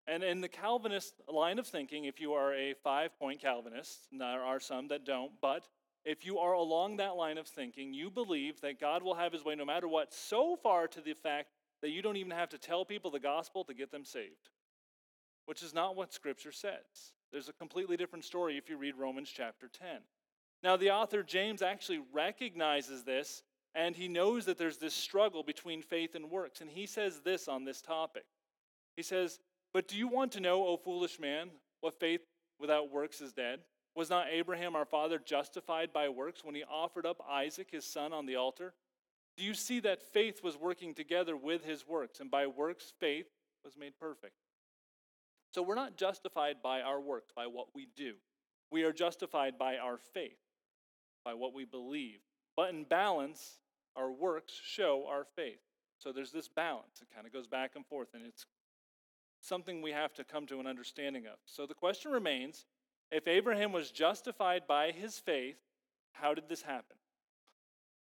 And 0.07 0.23
in 0.23 0.41
the 0.41 0.49
Calvinist 0.49 1.15
line 1.33 1.59
of 1.59 1.67
thinking, 1.67 2.05
if 2.05 2.21
you 2.21 2.35
are 2.35 2.55
a 2.55 2.75
five-point 2.85 3.41
Calvinist, 3.41 4.07
there 4.13 4.43
are 4.43 4.61
some 4.61 4.89
that 4.89 5.05
don't, 5.05 5.33
but 5.41 5.67
if 6.05 6.25
you 6.25 6.39
are 6.39 6.53
along 6.53 6.99
that 6.99 7.17
line 7.17 7.39
of 7.39 7.49
thinking, 7.49 7.93
you 7.93 8.11
believe 8.11 8.61
that 8.61 8.81
God 8.81 9.03
will 9.03 9.15
have 9.15 9.33
his 9.33 9.45
way 9.45 9.57
no 9.57 9.65
matter 9.65 9.89
what, 9.89 10.15
so 10.15 10.57
far 10.63 10.87
to 10.87 11.01
the 11.01 11.15
fact 11.15 11.49
that 11.83 11.91
you 11.91 12.03
don't 12.03 12.17
even 12.17 12.31
have 12.31 12.51
to 12.51 12.59
tell 12.59 12.85
people 12.85 13.11
the 13.11 13.19
gospel 13.19 13.65
to 13.65 13.75
get 13.75 13.91
them 13.91 14.05
saved, 14.05 14.51
which 15.47 15.63
is 15.63 15.75
not 15.75 15.97
what 15.97 16.13
Scripture 16.13 16.53
says. 16.53 17.13
There's 17.33 17.49
a 17.49 17.53
completely 17.53 17.97
different 17.97 18.25
story 18.25 18.57
if 18.57 18.71
you 18.71 18.77
read 18.77 18.95
Romans 18.97 19.31
chapter 19.35 19.69
10. 19.69 19.89
Now, 20.63 20.77
the 20.77 20.91
author 20.91 21.23
James 21.25 21.61
actually 21.61 22.01
recognizes 22.13 23.03
this, 23.03 23.43
and 23.77 23.95
he 23.95 24.09
knows 24.09 24.47
that 24.47 24.57
there's 24.57 24.79
this 24.79 24.95
struggle 24.95 25.43
between 25.43 25.83
faith 25.83 26.15
and 26.15 26.31
works. 26.31 26.63
And 26.63 26.71
he 26.71 26.87
says 26.87 27.21
this 27.21 27.47
on 27.47 27.65
this 27.65 27.83
topic 27.83 28.25
He 28.97 29.03
says, 29.03 29.39
But 29.73 29.87
do 29.87 29.97
you 29.97 30.09
want 30.09 30.33
to 30.33 30.41
know, 30.41 30.67
O 30.67 30.77
foolish 30.77 31.21
man, 31.21 31.51
what 31.83 32.01
faith 32.01 32.23
without 32.59 32.91
works 32.91 33.21
is 33.21 33.33
dead? 33.33 33.61
Was 33.95 34.11
not 34.11 34.29
Abraham 34.31 34.75
our 34.75 34.85
father 34.85 35.19
justified 35.19 35.93
by 35.93 36.09
works 36.09 36.45
when 36.45 36.55
he 36.55 36.65
offered 36.65 37.07
up 37.07 37.23
Isaac 37.31 37.71
his 37.71 37.85
son 37.85 38.13
on 38.13 38.27
the 38.27 38.37
altar? 38.37 38.75
Do 39.37 39.45
you 39.45 39.55
see 39.55 39.81
that 39.81 40.03
faith 40.03 40.43
was 40.43 40.57
working 40.57 40.95
together 40.95 41.37
with 41.37 41.65
his 41.65 41.87
works, 41.87 42.21
and 42.21 42.31
by 42.31 42.47
works, 42.47 42.93
faith 42.99 43.27
was 43.65 43.77
made 43.77 43.99
perfect? 43.99 44.35
So 45.53 45.63
we're 45.63 45.75
not 45.75 45.97
justified 45.97 46.57
by 46.63 46.81
our 46.81 47.01
works, 47.01 47.33
by 47.35 47.47
what 47.47 47.69
we 47.75 47.89
do. 47.97 48.15
We 48.71 48.85
are 48.85 48.93
justified 48.93 49.59
by 49.59 49.77
our 49.77 49.99
faith, 49.99 50.39
by 51.25 51.35
what 51.35 51.55
we 51.55 51.65
believe. 51.65 52.21
But 52.57 52.71
in 52.71 52.85
balance, 52.85 53.59
our 53.97 54.11
works 54.11 54.59
show 54.63 55.07
our 55.09 55.25
faith. 55.37 55.61
So 55.99 56.13
there's 56.13 56.33
this 56.33 56.49
balance. 56.49 57.01
It 57.01 57.09
kind 57.15 57.27
of 57.27 57.33
goes 57.33 57.47
back 57.47 57.73
and 57.75 57.87
forth, 57.87 58.09
and 58.15 58.25
it's 58.25 58.47
something 59.41 59.81
we 59.81 59.93
have 59.93 60.13
to 60.15 60.25
come 60.25 60.47
to 60.47 60.61
an 60.61 60.67
understanding 60.67 61.27
of. 61.27 61.39
So 61.47 61.67
the 61.67 61.75
question 61.75 62.13
remains 62.13 62.67
if 63.11 63.29
Abraham 63.29 63.73
was 63.73 63.91
justified 63.91 64.67
by 64.67 64.91
his 64.91 65.19
faith, 65.19 65.57
how 66.13 66.35
did 66.35 66.49
this 66.49 66.63
happen? 66.63 66.97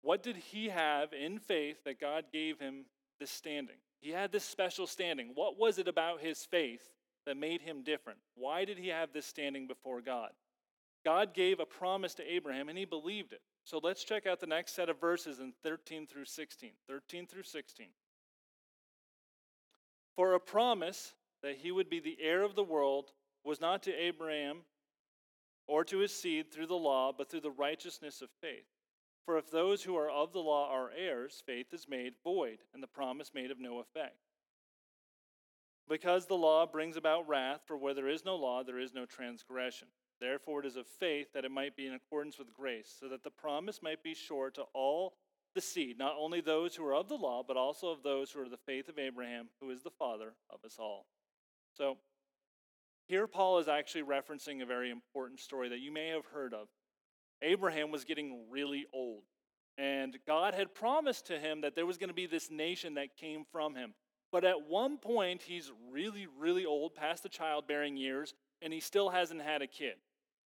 What 0.01 0.24
did 0.24 0.36
he 0.36 0.69
have 0.69 1.13
in 1.13 1.39
faith 1.39 1.83
that 1.86 2.00
God 2.00 2.25
gave 2.31 2.60
him 2.60 2.86
this 3.19 3.31
standing? 3.31 3.77
He 4.00 4.10
had 4.10 4.31
this 4.31 4.43
special 4.43 4.88
standing. 4.88 5.31
What 5.36 5.60
was 5.60 5.77
it 5.77 5.88
about 5.88 6.21
his 6.21 6.43
faith 6.43 6.91
that 7.25 7.38
made 7.38 7.62
him 7.62 7.83
different? 7.83 8.19
Why 8.36 8.65
did 8.65 8.77
he 8.77 8.88
have 8.88 9.13
this 9.13 9.25
standing 9.25 9.67
before 9.67 10.01
God? 10.01 10.31
God 11.05 11.33
gave 11.33 11.60
a 11.60 11.65
promise 11.65 12.15
to 12.15 12.33
Abraham 12.33 12.69
and 12.69 12.77
he 12.77 12.86
believed 12.86 13.33
it. 13.33 13.41
So 13.63 13.79
let's 13.81 14.03
check 14.03 14.25
out 14.25 14.39
the 14.39 14.47
next 14.47 14.75
set 14.75 14.89
of 14.89 14.99
verses 14.99 15.39
in 15.39 15.53
13 15.63 16.07
through 16.07 16.25
16. 16.25 16.71
13 16.87 17.27
through 17.27 17.43
16. 17.43 17.87
For 20.15 20.33
a 20.33 20.39
promise 20.39 21.13
that 21.41 21.57
he 21.57 21.71
would 21.71 21.89
be 21.89 21.99
the 21.99 22.17
heir 22.21 22.43
of 22.43 22.55
the 22.55 22.63
world 22.63 23.11
was 23.43 23.61
not 23.61 23.83
to 23.83 23.93
Abraham 23.93 24.57
or 25.67 25.83
to 25.85 25.99
his 25.99 26.13
seed 26.13 26.51
through 26.51 26.67
the 26.67 26.73
law, 26.75 27.13
but 27.15 27.29
through 27.29 27.41
the 27.41 27.51
righteousness 27.51 28.21
of 28.21 28.29
faith. 28.41 28.65
For 29.25 29.37
if 29.37 29.49
those 29.49 29.83
who 29.83 29.95
are 29.95 30.09
of 30.09 30.33
the 30.33 30.39
law 30.39 30.69
are 30.69 30.91
heirs, 30.95 31.41
faith 31.45 31.73
is 31.73 31.87
made 31.87 32.13
void, 32.23 32.59
and 32.73 32.81
the 32.81 32.87
promise 32.87 33.31
made 33.33 33.51
of 33.51 33.59
no 33.59 33.79
effect. 33.79 34.17
Because 35.87 36.25
the 36.25 36.35
law 36.35 36.65
brings 36.65 36.97
about 36.97 37.27
wrath, 37.27 37.61
for 37.65 37.77
where 37.77 37.93
there 37.93 38.07
is 38.07 38.25
no 38.25 38.35
law, 38.35 38.63
there 38.63 38.79
is 38.79 38.93
no 38.93 39.05
transgression. 39.05 39.87
Therefore, 40.21 40.59
it 40.59 40.67
is 40.67 40.75
of 40.75 40.85
faith 40.85 41.33
that 41.33 41.45
it 41.45 41.51
might 41.51 41.75
be 41.75 41.87
in 41.87 41.93
accordance 41.93 42.37
with 42.37 42.53
grace, 42.53 42.95
so 42.99 43.09
that 43.09 43.23
the 43.23 43.31
promise 43.31 43.81
might 43.81 44.03
be 44.03 44.13
sure 44.13 44.51
to 44.51 44.61
all 44.73 45.15
the 45.55 45.61
seed, 45.61 45.97
not 45.97 46.15
only 46.17 46.39
those 46.39 46.75
who 46.75 46.85
are 46.85 46.93
of 46.93 47.09
the 47.09 47.15
law, 47.15 47.43
but 47.45 47.57
also 47.57 47.89
of 47.89 48.03
those 48.03 48.31
who 48.31 48.39
are 48.39 48.47
the 48.47 48.55
faith 48.55 48.87
of 48.87 48.99
Abraham, 48.99 49.49
who 49.59 49.71
is 49.71 49.81
the 49.81 49.89
father 49.89 50.33
of 50.49 50.63
us 50.63 50.77
all. 50.79 51.07
So, 51.73 51.97
here, 53.07 53.25
Paul 53.25 53.57
is 53.57 53.67
actually 53.67 54.03
referencing 54.03 54.61
a 54.61 54.65
very 54.65 54.91
important 54.91 55.39
story 55.39 55.69
that 55.69 55.79
you 55.79 55.91
may 55.91 56.09
have 56.09 56.25
heard 56.25 56.53
of. 56.53 56.67
Abraham 57.41 57.91
was 57.91 58.05
getting 58.05 58.45
really 58.49 58.85
old, 58.93 59.23
and 59.77 60.17
God 60.27 60.53
had 60.53 60.75
promised 60.75 61.25
to 61.25 61.39
him 61.39 61.61
that 61.61 61.75
there 61.75 61.87
was 61.87 61.97
going 61.97 62.09
to 62.09 62.13
be 62.13 62.27
this 62.27 62.51
nation 62.51 62.93
that 62.93 63.17
came 63.17 63.43
from 63.51 63.73
him. 63.73 63.95
But 64.31 64.45
at 64.45 64.67
one 64.67 64.97
point, 64.97 65.41
he's 65.41 65.71
really, 65.91 66.27
really 66.39 66.65
old, 66.65 66.93
past 66.95 67.23
the 67.23 67.29
childbearing 67.29 67.97
years, 67.97 68.33
and 68.61 68.71
he 68.71 68.79
still 68.79 69.09
hasn't 69.09 69.41
had 69.41 69.63
a 69.63 69.67
kid. 69.67 69.95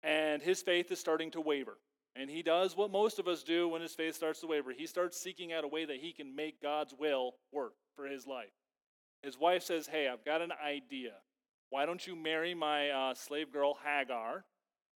And 0.06 0.40
his 0.40 0.62
faith 0.62 0.92
is 0.92 1.00
starting 1.00 1.32
to 1.32 1.40
waver. 1.40 1.78
And 2.14 2.30
he 2.30 2.42
does 2.42 2.76
what 2.76 2.92
most 2.92 3.18
of 3.18 3.26
us 3.26 3.42
do 3.42 3.68
when 3.68 3.82
his 3.82 3.92
faith 3.92 4.14
starts 4.14 4.40
to 4.40 4.46
waver. 4.46 4.72
He 4.72 4.86
starts 4.86 5.20
seeking 5.20 5.52
out 5.52 5.64
a 5.64 5.68
way 5.68 5.84
that 5.84 5.96
he 5.96 6.12
can 6.12 6.34
make 6.34 6.62
God's 6.62 6.94
will 6.96 7.32
work 7.52 7.72
for 7.96 8.06
his 8.06 8.24
life. 8.24 8.54
His 9.22 9.38
wife 9.38 9.64
says, 9.64 9.88
Hey, 9.88 10.08
I've 10.08 10.24
got 10.24 10.40
an 10.40 10.52
idea. 10.64 11.12
Why 11.70 11.84
don't 11.84 12.06
you 12.06 12.14
marry 12.14 12.54
my 12.54 12.88
uh, 12.90 13.14
slave 13.14 13.52
girl 13.52 13.76
Hagar, 13.84 14.44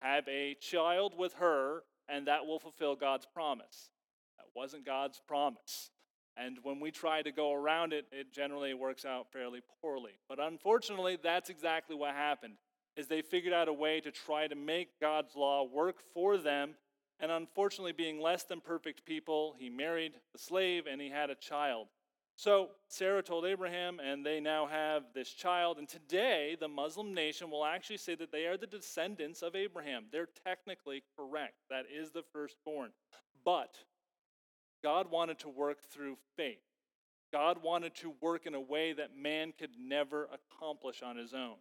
have 0.00 0.26
a 0.28 0.54
child 0.60 1.14
with 1.18 1.34
her, 1.34 1.82
and 2.08 2.28
that 2.28 2.46
will 2.46 2.60
fulfill 2.60 2.94
God's 2.94 3.26
promise? 3.26 3.90
That 4.38 4.46
wasn't 4.54 4.86
God's 4.86 5.20
promise. 5.26 5.90
And 6.36 6.58
when 6.62 6.78
we 6.78 6.92
try 6.92 7.22
to 7.22 7.32
go 7.32 7.52
around 7.52 7.92
it, 7.92 8.06
it 8.12 8.32
generally 8.32 8.72
works 8.74 9.04
out 9.04 9.26
fairly 9.32 9.60
poorly. 9.82 10.12
But 10.28 10.38
unfortunately, 10.38 11.18
that's 11.20 11.50
exactly 11.50 11.96
what 11.96 12.14
happened. 12.14 12.54
Is 12.96 13.06
they 13.06 13.22
figured 13.22 13.54
out 13.54 13.68
a 13.68 13.72
way 13.72 14.00
to 14.00 14.10
try 14.10 14.46
to 14.46 14.54
make 14.54 15.00
God's 15.00 15.34
law 15.36 15.64
work 15.64 15.96
for 16.12 16.36
them. 16.36 16.74
And 17.18 17.30
unfortunately, 17.30 17.92
being 17.92 18.20
less 18.20 18.44
than 18.44 18.60
perfect 18.60 19.04
people, 19.04 19.54
he 19.58 19.68
married 19.68 20.12
the 20.32 20.38
slave 20.38 20.86
and 20.90 21.00
he 21.00 21.10
had 21.10 21.30
a 21.30 21.34
child. 21.34 21.88
So 22.36 22.70
Sarah 22.88 23.22
told 23.22 23.44
Abraham, 23.44 24.00
and 24.00 24.24
they 24.24 24.40
now 24.40 24.66
have 24.66 25.02
this 25.14 25.28
child. 25.28 25.76
And 25.76 25.86
today, 25.86 26.56
the 26.58 26.68
Muslim 26.68 27.12
nation 27.12 27.50
will 27.50 27.66
actually 27.66 27.98
say 27.98 28.14
that 28.14 28.32
they 28.32 28.46
are 28.46 28.56
the 28.56 28.66
descendants 28.66 29.42
of 29.42 29.54
Abraham. 29.54 30.04
They're 30.10 30.28
technically 30.46 31.02
correct. 31.18 31.56
That 31.68 31.84
is 31.94 32.12
the 32.12 32.22
firstborn. 32.32 32.92
But 33.44 33.76
God 34.82 35.10
wanted 35.10 35.38
to 35.40 35.50
work 35.50 35.82
through 35.82 36.16
faith. 36.36 36.62
God 37.30 37.62
wanted 37.62 37.94
to 37.96 38.14
work 38.22 38.46
in 38.46 38.54
a 38.54 38.60
way 38.60 38.94
that 38.94 39.14
man 39.14 39.52
could 39.58 39.72
never 39.78 40.26
accomplish 40.32 41.02
on 41.02 41.16
his 41.16 41.34
own. 41.34 41.56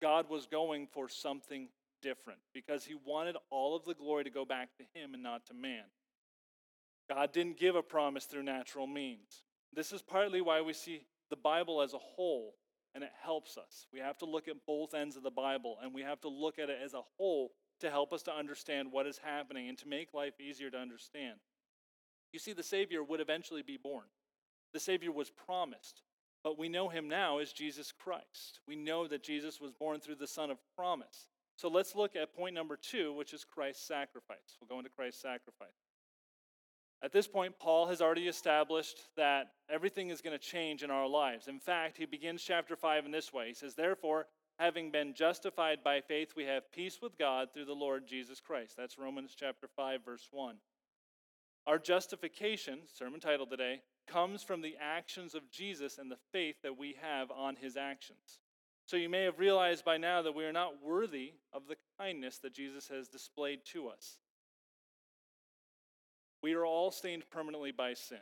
God 0.00 0.28
was 0.28 0.46
going 0.46 0.86
for 0.86 1.08
something 1.08 1.68
different 2.02 2.40
because 2.52 2.84
he 2.84 2.94
wanted 2.94 3.36
all 3.50 3.76
of 3.76 3.84
the 3.84 3.94
glory 3.94 4.24
to 4.24 4.30
go 4.30 4.44
back 4.44 4.68
to 4.76 4.98
him 4.98 5.14
and 5.14 5.22
not 5.22 5.46
to 5.46 5.54
man. 5.54 5.84
God 7.08 7.32
didn't 7.32 7.58
give 7.58 7.76
a 7.76 7.82
promise 7.82 8.24
through 8.24 8.42
natural 8.42 8.86
means. 8.86 9.44
This 9.72 9.92
is 9.92 10.02
partly 10.02 10.40
why 10.40 10.60
we 10.60 10.72
see 10.72 11.02
the 11.30 11.36
Bible 11.36 11.80
as 11.80 11.94
a 11.94 11.98
whole, 11.98 12.54
and 12.94 13.04
it 13.04 13.10
helps 13.22 13.56
us. 13.56 13.86
We 13.92 14.00
have 14.00 14.18
to 14.18 14.24
look 14.24 14.48
at 14.48 14.66
both 14.66 14.94
ends 14.94 15.16
of 15.16 15.22
the 15.22 15.30
Bible, 15.30 15.78
and 15.82 15.94
we 15.94 16.02
have 16.02 16.20
to 16.22 16.28
look 16.28 16.58
at 16.58 16.70
it 16.70 16.78
as 16.84 16.94
a 16.94 17.02
whole 17.16 17.52
to 17.80 17.90
help 17.90 18.12
us 18.12 18.22
to 18.24 18.34
understand 18.34 18.90
what 18.90 19.06
is 19.06 19.18
happening 19.18 19.68
and 19.68 19.76
to 19.78 19.88
make 19.88 20.14
life 20.14 20.40
easier 20.40 20.70
to 20.70 20.78
understand. 20.78 21.38
You 22.32 22.38
see, 22.38 22.52
the 22.52 22.62
Savior 22.62 23.02
would 23.04 23.20
eventually 23.20 23.62
be 23.62 23.76
born, 23.76 24.06
the 24.72 24.80
Savior 24.80 25.12
was 25.12 25.30
promised. 25.30 26.02
But 26.46 26.60
we 26.60 26.68
know 26.68 26.88
him 26.88 27.08
now 27.08 27.38
as 27.38 27.52
Jesus 27.52 27.90
Christ. 27.90 28.60
We 28.68 28.76
know 28.76 29.08
that 29.08 29.24
Jesus 29.24 29.60
was 29.60 29.72
born 29.72 29.98
through 29.98 30.14
the 30.14 30.28
Son 30.28 30.48
of 30.48 30.58
promise. 30.76 31.26
So 31.56 31.66
let's 31.66 31.96
look 31.96 32.14
at 32.14 32.36
point 32.36 32.54
number 32.54 32.76
two, 32.76 33.12
which 33.14 33.34
is 33.34 33.42
Christ's 33.42 33.84
sacrifice. 33.84 34.56
We'll 34.60 34.68
go 34.68 34.78
into 34.78 34.88
Christ's 34.88 35.22
sacrifice. 35.22 35.74
At 37.02 37.10
this 37.10 37.26
point, 37.26 37.58
Paul 37.58 37.88
has 37.88 38.00
already 38.00 38.28
established 38.28 39.00
that 39.16 39.54
everything 39.68 40.10
is 40.10 40.20
going 40.20 40.38
to 40.38 40.44
change 40.44 40.84
in 40.84 40.90
our 40.92 41.08
lives. 41.08 41.48
In 41.48 41.58
fact, 41.58 41.96
he 41.98 42.06
begins 42.06 42.44
chapter 42.44 42.76
5 42.76 43.06
in 43.06 43.10
this 43.10 43.32
way 43.32 43.48
He 43.48 43.54
says, 43.54 43.74
Therefore, 43.74 44.28
having 44.56 44.92
been 44.92 45.14
justified 45.14 45.82
by 45.82 46.00
faith, 46.00 46.34
we 46.36 46.44
have 46.44 46.70
peace 46.70 47.00
with 47.02 47.18
God 47.18 47.48
through 47.52 47.64
the 47.64 47.72
Lord 47.72 48.06
Jesus 48.06 48.38
Christ. 48.38 48.76
That's 48.76 48.98
Romans 48.98 49.34
chapter 49.36 49.66
5, 49.74 50.04
verse 50.04 50.28
1. 50.30 50.54
Our 51.66 51.80
justification, 51.80 52.82
sermon 52.86 53.18
title 53.18 53.46
today, 53.46 53.80
comes 54.06 54.42
from 54.42 54.62
the 54.62 54.76
actions 54.80 55.34
of 55.34 55.50
Jesus 55.50 55.98
and 55.98 56.10
the 56.10 56.18
faith 56.32 56.56
that 56.62 56.78
we 56.78 56.96
have 57.00 57.30
on 57.30 57.56
his 57.56 57.76
actions. 57.76 58.40
So 58.86 58.96
you 58.96 59.08
may 59.08 59.24
have 59.24 59.38
realized 59.38 59.84
by 59.84 59.96
now 59.96 60.22
that 60.22 60.34
we 60.34 60.44
are 60.44 60.52
not 60.52 60.82
worthy 60.82 61.32
of 61.52 61.62
the 61.68 61.76
kindness 61.98 62.38
that 62.38 62.54
Jesus 62.54 62.88
has 62.88 63.08
displayed 63.08 63.60
to 63.72 63.88
us. 63.88 64.18
We 66.42 66.54
are 66.54 66.64
all 66.64 66.92
stained 66.92 67.28
permanently 67.30 67.72
by 67.72 67.94
sin. 67.94 68.18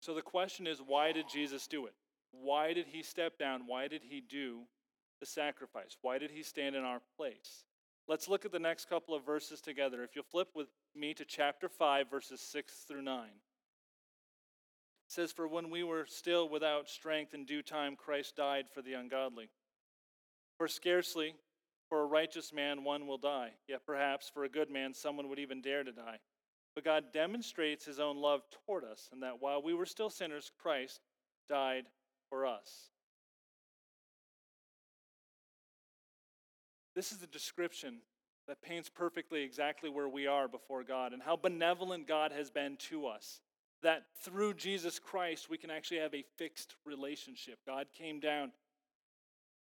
So 0.00 0.14
the 0.14 0.22
question 0.22 0.66
is 0.66 0.80
why 0.84 1.12
did 1.12 1.28
Jesus 1.28 1.68
do 1.68 1.86
it? 1.86 1.94
Why 2.32 2.72
did 2.72 2.86
he 2.88 3.02
step 3.02 3.38
down? 3.38 3.62
Why 3.66 3.86
did 3.86 4.02
he 4.08 4.20
do 4.20 4.62
the 5.20 5.26
sacrifice? 5.26 5.96
Why 6.02 6.18
did 6.18 6.30
he 6.30 6.42
stand 6.42 6.74
in 6.74 6.82
our 6.82 7.00
place? 7.16 7.64
Let's 8.08 8.28
look 8.28 8.44
at 8.44 8.50
the 8.50 8.58
next 8.58 8.88
couple 8.88 9.14
of 9.14 9.24
verses 9.24 9.60
together. 9.60 10.02
If 10.02 10.16
you'll 10.16 10.24
flip 10.24 10.48
with 10.54 10.68
me 10.96 11.14
to 11.14 11.24
chapter 11.24 11.68
5, 11.68 12.10
verses 12.10 12.40
6 12.40 12.84
through 12.88 13.02
9. 13.02 13.28
Says, 15.10 15.32
For 15.32 15.48
when 15.48 15.70
we 15.70 15.82
were 15.82 16.06
still 16.06 16.48
without 16.48 16.88
strength 16.88 17.34
in 17.34 17.44
due 17.44 17.62
time, 17.62 17.96
Christ 17.96 18.36
died 18.36 18.66
for 18.72 18.80
the 18.80 18.92
ungodly. 18.92 19.50
For 20.56 20.68
scarcely 20.68 21.34
for 21.88 22.00
a 22.00 22.06
righteous 22.06 22.52
man 22.52 22.84
one 22.84 23.08
will 23.08 23.18
die, 23.18 23.50
yet 23.66 23.84
perhaps 23.84 24.30
for 24.32 24.44
a 24.44 24.48
good 24.48 24.70
man 24.70 24.94
someone 24.94 25.28
would 25.28 25.40
even 25.40 25.62
dare 25.62 25.82
to 25.82 25.90
die. 25.90 26.20
But 26.76 26.84
God 26.84 27.06
demonstrates 27.12 27.84
his 27.84 27.98
own 27.98 28.18
love 28.18 28.42
toward 28.64 28.84
us, 28.84 29.08
and 29.10 29.20
that 29.24 29.42
while 29.42 29.60
we 29.60 29.74
were 29.74 29.84
still 29.84 30.10
sinners, 30.10 30.52
Christ 30.62 31.00
died 31.48 31.86
for 32.28 32.46
us. 32.46 32.90
This 36.94 37.10
is 37.10 37.20
a 37.20 37.26
description 37.26 37.96
that 38.46 38.62
paints 38.62 38.88
perfectly 38.88 39.42
exactly 39.42 39.90
where 39.90 40.08
we 40.08 40.28
are 40.28 40.46
before 40.46 40.84
God 40.84 41.12
and 41.12 41.20
how 41.20 41.34
benevolent 41.34 42.06
God 42.06 42.30
has 42.30 42.48
been 42.48 42.76
to 42.90 43.08
us. 43.08 43.40
That 43.82 44.02
through 44.22 44.54
Jesus 44.54 44.98
Christ, 44.98 45.48
we 45.48 45.56
can 45.56 45.70
actually 45.70 45.98
have 45.98 46.14
a 46.14 46.24
fixed 46.36 46.74
relationship. 46.84 47.58
God 47.66 47.86
came 47.96 48.20
down. 48.20 48.52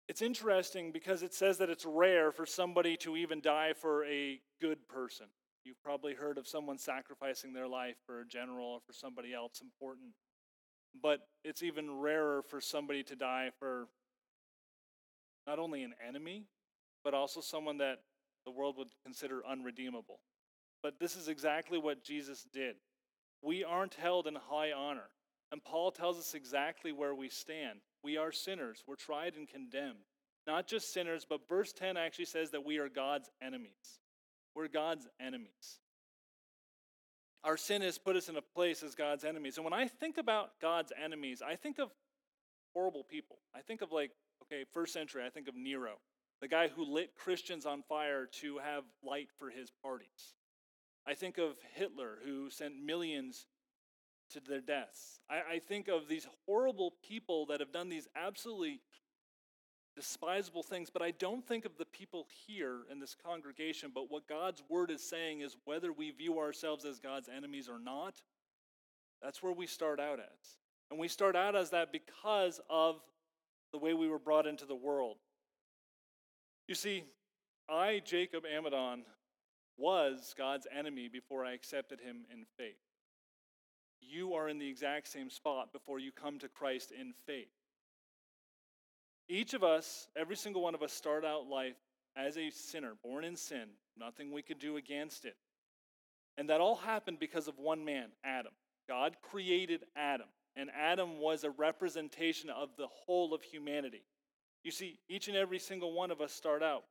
It's 0.07 0.21
interesting 0.21 0.91
because 0.91 1.21
it 1.21 1.33
says 1.33 1.57
that 1.57 1.69
it's 1.69 1.85
rare 1.85 2.31
for 2.31 2.45
somebody 2.45 2.95
to 2.97 3.17
even 3.17 3.41
die 3.41 3.73
for 3.73 4.05
a 4.05 4.39
good 4.61 4.87
person. 4.87 5.27
You've 5.63 5.83
probably 5.83 6.13
heard 6.13 6.37
of 6.37 6.47
someone 6.47 6.77
sacrificing 6.77 7.51
their 7.51 7.67
life 7.67 7.97
for 8.05 8.21
a 8.21 8.25
general 8.25 8.67
or 8.67 8.79
for 8.79 8.93
somebody 8.93 9.33
else 9.33 9.59
important. 9.61 10.11
But 11.03 11.19
it's 11.43 11.61
even 11.61 11.99
rarer 11.99 12.41
for 12.41 12.61
somebody 12.61 13.03
to 13.03 13.15
die 13.15 13.51
for 13.59 13.87
not 15.45 15.59
only 15.59 15.83
an 15.83 15.93
enemy, 16.07 16.45
but 17.03 17.13
also 17.13 17.41
someone 17.41 17.77
that 17.79 17.99
the 18.45 18.51
world 18.51 18.77
would 18.77 18.87
consider 19.03 19.41
unredeemable. 19.45 20.21
But 20.81 20.99
this 20.99 21.17
is 21.17 21.27
exactly 21.27 21.77
what 21.77 22.03
Jesus 22.03 22.45
did. 22.53 22.77
We 23.41 23.63
aren't 23.63 23.95
held 23.95 24.27
in 24.27 24.35
high 24.35 24.71
honor. 24.71 25.09
And 25.51 25.63
Paul 25.63 25.91
tells 25.91 26.17
us 26.17 26.33
exactly 26.33 26.91
where 26.91 27.15
we 27.15 27.29
stand. 27.29 27.79
We 28.03 28.17
are 28.17 28.31
sinners, 28.31 28.83
we're 28.87 28.95
tried 28.95 29.35
and 29.35 29.47
condemned. 29.47 30.05
Not 30.45 30.67
just 30.67 30.93
sinners, 30.93 31.25
but 31.29 31.47
verse 31.49 31.73
10 31.73 31.97
actually 31.97 32.25
says 32.25 32.51
that 32.51 32.65
we 32.65 32.77
are 32.77 32.87
God's 32.87 33.29
enemies. 33.41 33.99
We're 34.55 34.69
God's 34.69 35.07
enemies. 35.19 35.79
Our 37.43 37.57
sin 37.57 37.81
has 37.81 37.97
put 37.97 38.15
us 38.15 38.29
in 38.29 38.37
a 38.37 38.41
place 38.41 38.81
as 38.81 38.95
God's 38.95 39.23
enemies. 39.23 39.57
And 39.57 39.65
when 39.65 39.73
I 39.73 39.87
think 39.87 40.17
about 40.17 40.51
God's 40.61 40.93
enemies, 41.01 41.41
I 41.45 41.55
think 41.55 41.79
of 41.79 41.89
horrible 42.73 43.03
people. 43.03 43.37
I 43.53 43.59
think 43.59 43.81
of, 43.81 43.91
like, 43.91 44.11
okay, 44.43 44.63
first 44.73 44.93
century, 44.93 45.23
I 45.25 45.29
think 45.29 45.47
of 45.47 45.55
Nero 45.55 45.97
the 46.41 46.47
guy 46.47 46.67
who 46.67 46.83
lit 46.83 47.15
Christians 47.15 47.65
on 47.65 47.83
fire 47.83 48.27
to 48.41 48.59
have 48.59 48.83
light 49.03 49.29
for 49.37 49.49
his 49.49 49.71
parties. 49.81 50.35
I 51.07 51.13
think 51.13 51.37
of 51.37 51.55
Hitler, 51.73 52.19
who 52.25 52.49
sent 52.49 52.83
millions 52.83 53.45
to 54.31 54.41
their 54.41 54.59
deaths. 54.59 55.21
I, 55.29 55.55
I, 55.55 55.59
think 55.59 55.87
of 55.87 56.09
these 56.09 56.27
horrible 56.45 56.93
people 57.07 57.45
that 57.45 57.61
have 57.61 57.71
done 57.71 57.87
these 57.87 58.09
absolutely 58.13 58.81
despisable 59.95 60.63
things, 60.63 60.89
but 60.89 61.01
I 61.01 61.11
don't 61.11 61.47
think 61.47 61.63
of 61.63 61.77
the 61.77 61.85
people 61.85 62.27
here 62.45 62.81
in 62.91 62.99
this 62.99 63.15
congregation. 63.15 63.91
But 63.95 64.11
what 64.11 64.27
God's 64.27 64.61
word 64.67 64.91
is 64.91 65.01
saying 65.01 65.41
is 65.41 65.55
whether 65.63 65.93
we 65.93 66.11
view 66.11 66.39
ourselves 66.39 66.83
as 66.83 66.99
God's 66.99 67.29
enemies 67.29 67.69
or 67.69 67.79
not, 67.79 68.21
that's 69.21 69.41
where 69.41 69.53
we 69.53 69.65
start 69.65 69.99
out 69.99 70.19
as. 70.19 70.57
And 70.91 70.99
we 70.99 71.07
start 71.07 71.35
out 71.35 71.55
as 71.55 71.69
that 71.69 71.93
because 71.93 72.59
of 72.69 73.01
the 73.71 73.77
way 73.77 73.93
we 73.93 74.09
were 74.09 74.19
brought 74.19 74.45
into 74.45 74.65
the 74.65 74.75
world. 74.75 75.17
You 76.67 76.75
see, 76.75 77.05
I, 77.69 78.01
Jacob 78.05 78.43
Amadon, 78.43 79.03
was 79.77 80.33
God's 80.37 80.67
enemy 80.75 81.07
before 81.07 81.45
I 81.45 81.53
accepted 81.53 81.99
him 81.99 82.25
in 82.31 82.45
faith. 82.57 82.77
You 84.01 84.33
are 84.33 84.49
in 84.49 84.59
the 84.59 84.69
exact 84.69 85.07
same 85.07 85.29
spot 85.29 85.71
before 85.71 85.99
you 85.99 86.11
come 86.11 86.39
to 86.39 86.47
Christ 86.47 86.91
in 86.91 87.13
faith. 87.25 87.47
Each 89.29 89.53
of 89.53 89.63
us, 89.63 90.07
every 90.15 90.35
single 90.35 90.61
one 90.61 90.75
of 90.75 90.81
us, 90.81 90.93
start 90.93 91.25
out 91.25 91.47
life 91.47 91.75
as 92.15 92.37
a 92.37 92.49
sinner, 92.49 92.93
born 93.03 93.23
in 93.23 93.35
sin, 93.35 93.67
nothing 93.97 94.31
we 94.31 94.41
could 94.41 94.59
do 94.59 94.77
against 94.77 95.25
it. 95.25 95.35
And 96.37 96.49
that 96.49 96.61
all 96.61 96.75
happened 96.75 97.19
because 97.19 97.47
of 97.47 97.57
one 97.57 97.83
man, 97.83 98.09
Adam. 98.23 98.53
God 98.87 99.17
created 99.21 99.83
Adam, 99.95 100.27
and 100.55 100.69
Adam 100.71 101.19
was 101.19 101.43
a 101.43 101.49
representation 101.49 102.49
of 102.49 102.69
the 102.77 102.87
whole 102.87 103.33
of 103.33 103.41
humanity. 103.41 104.03
You 104.63 104.71
see, 104.71 104.99
each 105.09 105.27
and 105.27 105.35
every 105.35 105.59
single 105.59 105.93
one 105.93 106.09
of 106.11 106.21
us 106.21 106.31
start 106.31 106.63
out 106.63 106.83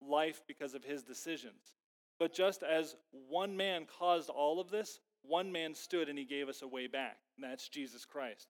life 0.00 0.42
because 0.46 0.74
of 0.74 0.84
his 0.84 1.02
decisions. 1.02 1.79
But 2.20 2.34
just 2.34 2.62
as 2.62 2.94
one 3.28 3.56
man 3.56 3.86
caused 3.98 4.28
all 4.28 4.60
of 4.60 4.70
this, 4.70 5.00
one 5.22 5.50
man 5.50 5.74
stood 5.74 6.10
and 6.10 6.18
he 6.18 6.24
gave 6.26 6.48
us 6.48 6.60
a 6.60 6.68
way 6.68 6.86
back, 6.86 7.16
and 7.36 7.42
that's 7.42 7.68
Jesus 7.68 8.04
Christ. 8.04 8.46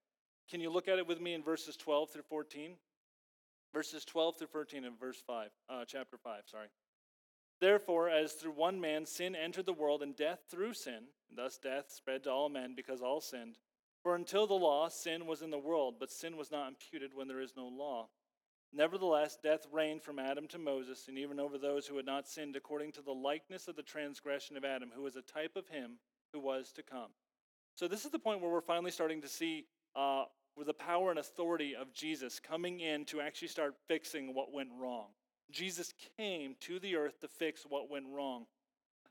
Can 0.51 0.61
you 0.61 0.71
look 0.71 0.89
at 0.89 0.99
it 0.99 1.07
with 1.07 1.21
me 1.21 1.35
in 1.35 1.43
verses 1.43 1.77
12 1.77 2.11
through 2.11 2.23
14? 2.25 2.73
Verses 3.73 4.05
12 4.05 4.39
through 4.39 4.49
14 4.49 4.85
and 4.85 4.99
verse 4.99 5.23
5, 5.25 5.51
uh, 5.69 5.85
chapter 5.87 6.17
5, 6.17 6.43
sorry. 6.47 6.67
Therefore, 7.61 8.09
as 8.09 8.33
through 8.33 8.53
one 8.53 8.81
man 8.81 9.07
sin 9.07 9.37
entered 9.37 9.67
the 9.67 9.73
world, 9.73 10.03
and 10.03 10.17
death 10.17 10.41
through 10.51 10.75
sin, 10.75 11.05
and 11.29 11.39
thus 11.39 11.57
death 11.57 11.93
spread 11.95 12.25
to 12.25 12.31
all 12.31 12.49
men 12.49 12.75
because 12.75 13.01
all 13.01 13.21
sinned. 13.21 13.59
For 14.03 14.17
until 14.17 14.49
the 14.49 14.55
law, 14.55 14.89
sin 14.89 15.27
was 15.27 15.43
in 15.43 15.51
the 15.51 15.59
world, 15.59 15.97
but 16.01 16.11
sin 16.11 16.37
was 16.37 16.51
not 16.51 16.69
imputed 16.69 17.13
when 17.15 17.29
there 17.29 17.41
is 17.41 17.53
no 17.57 17.67
law. 17.67 18.09
Nevertheless, 18.73 19.37
death 19.43 19.67
reigned 19.73 20.03
from 20.03 20.19
Adam 20.19 20.47
to 20.49 20.59
Moses, 20.59 21.07
and 21.09 21.19
even 21.19 21.41
over 21.41 21.59
those 21.59 21.87
who 21.87 21.97
had 21.97 22.07
not 22.07 22.29
sinned, 22.29 22.55
according 22.55 22.93
to 22.93 23.03
the 23.03 23.13
likeness 23.13 23.67
of 23.67 23.75
the 23.75 23.83
transgression 23.83 24.57
of 24.57 24.65
Adam, 24.65 24.91
who 24.95 25.03
was 25.03 25.17
a 25.17 25.23
type 25.23 25.57
of 25.57 25.69
him 25.69 25.99
who 26.33 26.39
was 26.39 26.71
to 26.73 26.83
come. 26.83 27.11
So, 27.75 27.89
this 27.89 28.05
is 28.05 28.13
the 28.13 28.19
point 28.19 28.41
where 28.41 28.51
we're 28.51 28.61
finally 28.61 28.93
starting 28.93 29.23
to 29.23 29.29
see 29.29 29.67
uh, 29.97 30.25
the 30.65 30.75
power 30.75 31.11
and 31.11 31.19
authority 31.19 31.75
of 31.75 31.93
Jesus 31.93 32.39
coming 32.39 32.81
in 32.81 33.05
to 33.07 33.21
actually 33.21 33.49
start 33.49 33.75
fixing 33.89 34.35
what 34.35 34.53
went 34.53 34.69
wrong. 34.81 35.07
Jesus 35.51 35.93
came 36.17 36.55
to 36.61 36.79
the 36.79 36.95
earth 36.97 37.21
to 37.21 37.29
fix 37.29 37.65
what 37.69 37.91
went 37.91 38.07
wrong. 38.09 38.47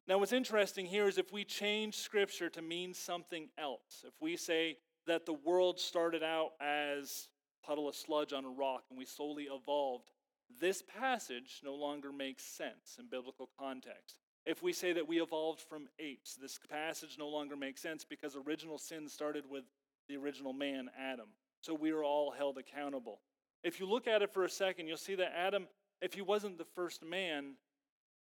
Now, 0.08 0.20
what's 0.20 0.32
interesting 0.32 0.86
here 0.86 1.08
is 1.08 1.18
if 1.18 1.34
we 1.34 1.44
change 1.44 1.96
Scripture 1.96 2.50
to 2.50 2.62
mean 2.62 2.94
something 2.94 3.50
else, 3.58 4.04
if 4.06 4.14
we 4.22 4.38
say 4.38 4.78
that 5.06 5.26
the 5.26 5.34
world 5.34 5.80
started 5.80 6.24
out 6.24 6.52
as 6.62 7.28
puddle 7.66 7.88
of 7.88 7.96
sludge 7.96 8.34
on 8.34 8.46
a 8.46 8.50
rock 8.50 8.84
and 8.90 8.98
we 8.98 9.06
slowly 9.06 9.48
evolved, 9.52 10.12
this 10.60 10.82
passage 10.82 11.62
no 11.64 11.76
longer 11.76 12.12
makes 12.12 12.44
sense 12.44 12.98
in 13.00 13.08
biblical 13.08 13.50
context. 13.60 14.18
If 14.46 14.64
we 14.64 14.74
say 14.74 14.94
that 14.94 15.08
we 15.08 15.22
evolved 15.22 15.62
from 15.62 15.88
apes, 16.00 16.36
this 16.36 16.60
passage 16.70 17.18
no 17.20 17.28
longer 17.28 17.56
makes 17.56 17.82
sense 17.82 18.04
because 18.04 18.36
original 18.36 18.78
sin 18.78 19.08
started 19.08 19.44
with 19.50 19.66
the 20.08 20.18
original 20.18 20.54
man, 20.54 20.90
Adam. 21.00 21.28
So 21.62 21.74
we 21.74 21.92
are 21.92 22.04
all 22.04 22.32
held 22.32 22.58
accountable. 22.58 23.20
If 23.64 23.80
you 23.80 23.86
look 23.86 24.08
at 24.08 24.22
it 24.22 24.34
for 24.34 24.46
a 24.46 24.50
second, 24.50 24.88
you'll 24.88 24.98
see 24.98 25.16
that 25.16 25.38
Adam, 25.38 25.68
if 26.02 26.14
he 26.14 26.22
wasn't 26.22 26.58
the 26.58 26.66
first 26.66 27.04
man, 27.04 27.56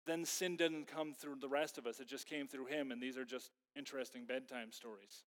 then 0.06 0.24
sin 0.24 0.56
didn't 0.56 0.88
come 0.88 1.14
through 1.14 1.36
the 1.42 1.50
rest 1.50 1.78
of 1.78 1.86
us. 1.86 2.00
It 2.00 2.08
just 2.08 2.26
came 2.26 2.48
through 2.48 2.68
him, 2.68 2.92
and 2.92 3.02
these 3.02 3.18
are 3.18 3.26
just 3.26 3.52
interesting 3.76 4.26
bedtime 4.26 4.72
stories. 4.72 5.24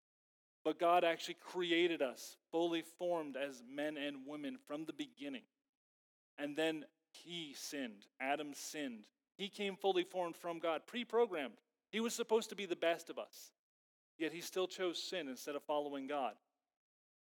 But 0.69 0.77
God 0.77 1.03
actually 1.03 1.37
created 1.51 2.03
us 2.03 2.37
fully 2.51 2.83
formed 2.99 3.35
as 3.35 3.63
men 3.67 3.97
and 3.97 4.17
women 4.27 4.59
from 4.67 4.85
the 4.85 4.93
beginning. 4.93 5.41
And 6.37 6.55
then 6.55 6.85
he 7.09 7.55
sinned. 7.57 8.05
Adam 8.21 8.51
sinned. 8.53 9.05
He 9.35 9.49
came 9.49 9.75
fully 9.75 10.03
formed 10.03 10.35
from 10.35 10.59
God, 10.59 10.81
pre 10.85 11.03
programmed. 11.03 11.55
He 11.91 11.99
was 11.99 12.13
supposed 12.13 12.49
to 12.49 12.55
be 12.55 12.67
the 12.67 12.75
best 12.75 13.09
of 13.09 13.17
us. 13.17 13.49
Yet 14.19 14.31
he 14.31 14.41
still 14.41 14.67
chose 14.67 15.01
sin 15.01 15.27
instead 15.27 15.55
of 15.55 15.63
following 15.63 16.05
God. 16.05 16.33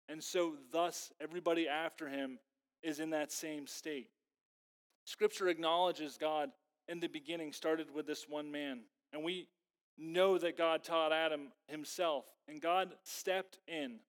And 0.09 0.23
so, 0.23 0.55
thus, 0.71 1.11
everybody 1.21 1.67
after 1.67 2.09
him 2.09 2.39
is 2.85 3.01
in 3.01 3.11
that 3.11 3.33
same 3.33 3.67
state. 3.67 4.11
Scripture 5.07 5.49
acknowledges 5.49 6.17
God 6.19 6.51
in 6.87 7.01
the 7.01 7.09
beginning 7.09 7.53
started 7.53 7.93
with 7.93 8.07
this 8.07 8.29
one 8.29 8.53
man. 8.53 8.83
And 9.13 9.25
we 9.25 9.49
know 9.99 10.39
that 10.39 10.59
God 10.59 10.83
taught 10.85 11.13
Adam 11.13 11.53
himself. 11.69 12.25
And 12.49 12.61
God 12.61 12.95
stepped 13.03 13.59
in 13.67 14.01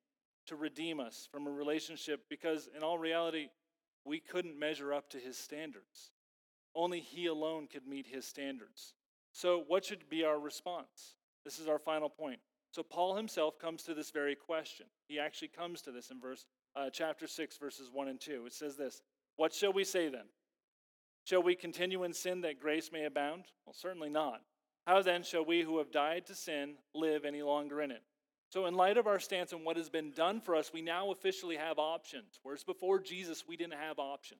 to 0.47 0.55
redeem 0.55 0.99
us 0.99 1.27
from 1.31 1.47
a 1.47 1.51
relationship 1.51 2.21
because, 2.29 2.69
in 2.75 2.83
all 2.83 2.97
reality, 2.97 3.49
we 4.03 4.19
couldn't 4.19 4.57
measure 4.59 4.93
up 4.93 5.09
to 5.11 5.17
his 5.17 5.37
standards. 5.37 6.11
Only 6.75 6.99
he 6.99 7.27
alone 7.27 7.67
could 7.67 7.87
meet 7.87 8.07
his 8.07 8.25
standards. 8.25 8.93
So, 9.31 9.63
what 9.67 9.85
should 9.85 10.09
be 10.09 10.23
our 10.23 10.39
response? 10.39 11.15
This 11.43 11.59
is 11.59 11.67
our 11.67 11.79
final 11.79 12.09
point. 12.09 12.39
So, 12.71 12.83
Paul 12.83 13.15
himself 13.15 13.57
comes 13.57 13.83
to 13.83 13.93
this 13.93 14.11
very 14.11 14.35
question. 14.35 14.85
He 15.07 15.19
actually 15.19 15.47
comes 15.47 15.81
to 15.83 15.91
this 15.91 16.11
in 16.11 16.19
verse 16.19 16.45
uh, 16.75 16.89
chapter 16.91 17.27
6, 17.27 17.57
verses 17.57 17.89
1 17.91 18.07
and 18.07 18.19
2. 18.19 18.45
It 18.45 18.53
says 18.53 18.75
this 18.75 19.01
What 19.37 19.53
shall 19.53 19.73
we 19.73 19.83
say 19.83 20.09
then? 20.09 20.25
Shall 21.23 21.41
we 21.41 21.55
continue 21.55 22.03
in 22.03 22.13
sin 22.13 22.41
that 22.41 22.59
grace 22.59 22.91
may 22.91 23.05
abound? 23.05 23.45
Well, 23.65 23.73
certainly 23.73 24.09
not. 24.09 24.41
How 24.85 25.01
then 25.01 25.23
shall 25.23 25.43
we 25.43 25.61
who 25.61 25.79
have 25.79 25.91
died 25.91 26.27
to 26.27 26.35
sin 26.35 26.75
live 26.93 27.25
any 27.25 27.41
longer 27.41 27.81
in 27.81 27.91
it? 27.91 28.03
So, 28.49 28.67
in 28.67 28.75
light 28.75 28.97
of 28.97 29.07
our 29.07 29.19
stance 29.19 29.51
on 29.51 29.63
what 29.63 29.77
has 29.77 29.89
been 29.89 30.11
done 30.11 30.39
for 30.39 30.55
us, 30.55 30.71
we 30.71 30.81
now 30.81 31.11
officially 31.11 31.55
have 31.55 31.79
options. 31.79 32.39
Whereas 32.43 32.63
before 32.63 32.99
Jesus, 32.99 33.43
we 33.47 33.57
didn't 33.57 33.79
have 33.79 33.97
options. 33.97 34.39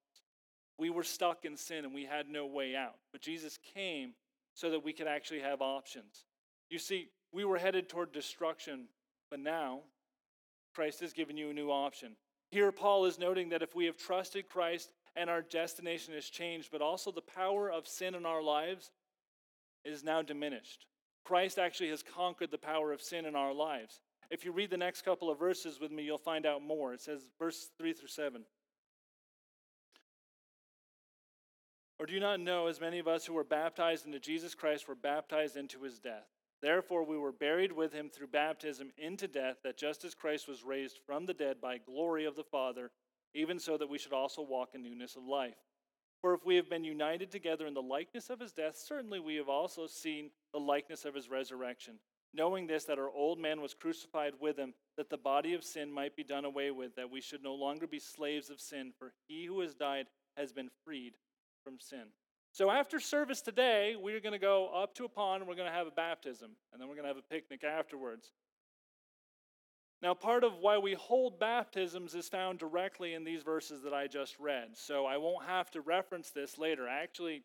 We 0.77 0.89
were 0.89 1.03
stuck 1.03 1.45
in 1.45 1.57
sin 1.57 1.85
and 1.85 1.93
we 1.93 2.05
had 2.05 2.29
no 2.29 2.45
way 2.45 2.75
out. 2.75 2.95
But 3.11 3.21
Jesus 3.21 3.57
came 3.73 4.13
so 4.53 4.69
that 4.69 4.83
we 4.83 4.93
could 4.93 5.07
actually 5.07 5.39
have 5.39 5.61
options. 5.61 6.25
You 6.69 6.79
see, 6.79 7.09
we 7.31 7.43
were 7.43 7.57
headed 7.57 7.89
toward 7.89 8.11
destruction, 8.11 8.87
but 9.29 9.39
now 9.39 9.81
Christ 10.73 10.99
has 10.99 11.13
given 11.13 11.37
you 11.37 11.49
a 11.49 11.53
new 11.53 11.69
option. 11.69 12.15
Here, 12.51 12.71
Paul 12.71 13.05
is 13.05 13.19
noting 13.19 13.49
that 13.49 13.63
if 13.63 13.75
we 13.75 13.85
have 13.85 13.97
trusted 13.97 14.47
Christ 14.49 14.91
and 15.15 15.29
our 15.29 15.41
destination 15.41 16.13
has 16.13 16.25
changed, 16.25 16.69
but 16.71 16.81
also 16.81 17.11
the 17.11 17.21
power 17.21 17.71
of 17.71 17.87
sin 17.87 18.15
in 18.15 18.25
our 18.25 18.41
lives 18.41 18.91
is 19.85 20.03
now 20.03 20.21
diminished. 20.21 20.87
Christ 21.23 21.57
actually 21.57 21.89
has 21.89 22.03
conquered 22.03 22.51
the 22.51 22.57
power 22.57 22.91
of 22.91 23.01
sin 23.01 23.25
in 23.25 23.35
our 23.35 23.53
lives. 23.53 23.99
If 24.29 24.43
you 24.43 24.51
read 24.51 24.69
the 24.69 24.77
next 24.77 25.03
couple 25.03 25.29
of 25.29 25.39
verses 25.39 25.79
with 25.79 25.91
me, 25.91 26.03
you'll 26.03 26.17
find 26.17 26.45
out 26.45 26.63
more. 26.63 26.93
It 26.93 27.01
says, 27.01 27.27
verse 27.39 27.69
3 27.77 27.93
through 27.93 28.07
7. 28.07 28.43
Or 31.99 32.05
do 32.05 32.13
you 32.13 32.19
not 32.19 32.39
know, 32.39 32.67
as 32.67 32.81
many 32.81 32.99
of 32.99 33.07
us 33.07 33.25
who 33.25 33.33
were 33.33 33.43
baptized 33.43 34.05
into 34.05 34.19
Jesus 34.19 34.53
Christ 34.53 34.87
were 34.87 34.95
baptized 34.95 35.55
into 35.55 35.81
his 35.83 35.99
death? 35.99 36.27
Therefore, 36.61 37.03
we 37.03 37.17
were 37.17 37.31
buried 37.31 37.71
with 37.71 37.93
him 37.93 38.09
through 38.09 38.27
baptism 38.27 38.91
into 38.97 39.27
death, 39.27 39.57
that 39.63 39.77
just 39.77 40.03
as 40.03 40.15
Christ 40.15 40.47
was 40.47 40.63
raised 40.63 40.99
from 41.05 41.25
the 41.25 41.33
dead 41.33 41.61
by 41.61 41.77
glory 41.77 42.25
of 42.25 42.35
the 42.35 42.43
Father, 42.43 42.91
even 43.33 43.59
so 43.59 43.77
that 43.77 43.89
we 43.89 43.97
should 43.97 44.13
also 44.13 44.41
walk 44.41 44.69
in 44.73 44.83
newness 44.83 45.15
of 45.15 45.23
life. 45.23 45.57
For 46.25 46.33
if 46.33 46.43
we 46.43 46.55
have 46.55 46.71
been 46.71 46.83
united 46.83 47.29
together 47.29 47.67
in 47.67 47.75
the 47.75 47.83
likeness 47.83 48.31
of 48.31 48.39
his 48.39 48.51
death, 48.51 48.75
certainly 48.75 49.19
we 49.19 49.35
have 49.35 49.47
also 49.47 49.85
seen 49.85 50.31
the 50.53 50.59
likeness 50.59 51.05
of 51.05 51.13
his 51.13 51.29
resurrection 51.29 51.99
knowing 52.33 52.65
this, 52.65 52.85
that 52.85 52.97
our 52.97 53.11
old 53.11 53.37
man 53.37 53.61
was 53.61 53.75
crucified 53.75 54.33
with 54.41 54.57
him, 54.57 54.73
that 54.97 55.11
the 55.11 55.17
body 55.17 55.53
of 55.53 55.63
sin 55.63 55.91
might 55.91 56.15
be 56.15 56.23
done 56.23 56.43
away 56.43 56.71
with, 56.71 56.95
that 56.95 57.11
we 57.11 57.21
should 57.21 57.43
no 57.43 57.53
longer 57.53 57.85
be 57.85 57.99
slaves 57.99 58.49
of 58.49 58.59
sin, 58.59 58.91
for 58.97 59.13
he 59.27 59.45
who 59.45 59.59
has 59.59 59.75
died 59.75 60.07
has 60.35 60.51
been 60.51 60.71
freed 60.83 61.13
from 61.63 61.79
sin. 61.79 62.05
So 62.51 62.71
after 62.71 62.99
service 62.99 63.41
today, 63.41 63.95
we're 63.95 64.19
going 64.19 64.33
to 64.33 64.39
go 64.39 64.71
up 64.75 64.95
to 64.95 65.05
a 65.05 65.09
pond 65.09 65.41
and 65.41 65.47
we're 65.47 65.55
going 65.55 65.69
to 65.69 65.77
have 65.77 65.85
a 65.87 65.91
baptism, 65.91 66.51
and 66.73 66.81
then 66.81 66.89
we're 66.89 66.95
going 66.95 67.07
to 67.07 67.13
have 67.13 67.17
a 67.17 67.33
picnic 67.33 67.63
afterwards. 67.63 68.31
Now, 70.05 70.13
part 70.13 70.43
of 70.43 70.59
why 70.59 70.77
we 70.77 70.93
hold 70.93 71.39
baptisms 71.39 72.13
is 72.13 72.29
found 72.29 72.59
directly 72.59 73.15
in 73.15 73.23
these 73.23 73.41
verses 73.41 73.81
that 73.81 73.91
I 73.91 74.05
just 74.05 74.37
read. 74.39 74.67
So 74.75 75.07
I 75.07 75.17
won't 75.17 75.47
have 75.47 75.71
to 75.71 75.81
reference 75.81 76.29
this 76.29 76.59
later. 76.59 76.87
I 76.87 77.01
actually 77.01 77.41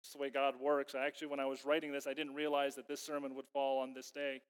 it's 0.00 0.12
the 0.12 0.18
way 0.18 0.30
God 0.30 0.54
works. 0.60 0.94
Actually, 0.94 1.26
when 1.26 1.40
I 1.40 1.46
was 1.46 1.64
writing 1.64 1.90
this, 1.90 2.06
I 2.06 2.14
didn't 2.14 2.36
realize 2.36 2.76
that 2.76 2.86
this 2.86 3.02
sermon 3.02 3.34
would 3.34 3.48
fall 3.52 3.80
on 3.80 3.94
this 3.94 4.12
day, 4.12 4.42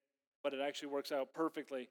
but 0.43 0.53
it 0.53 0.59
actually 0.61 0.89
works 0.89 1.11
out 1.11 1.33
perfectly. 1.33 1.89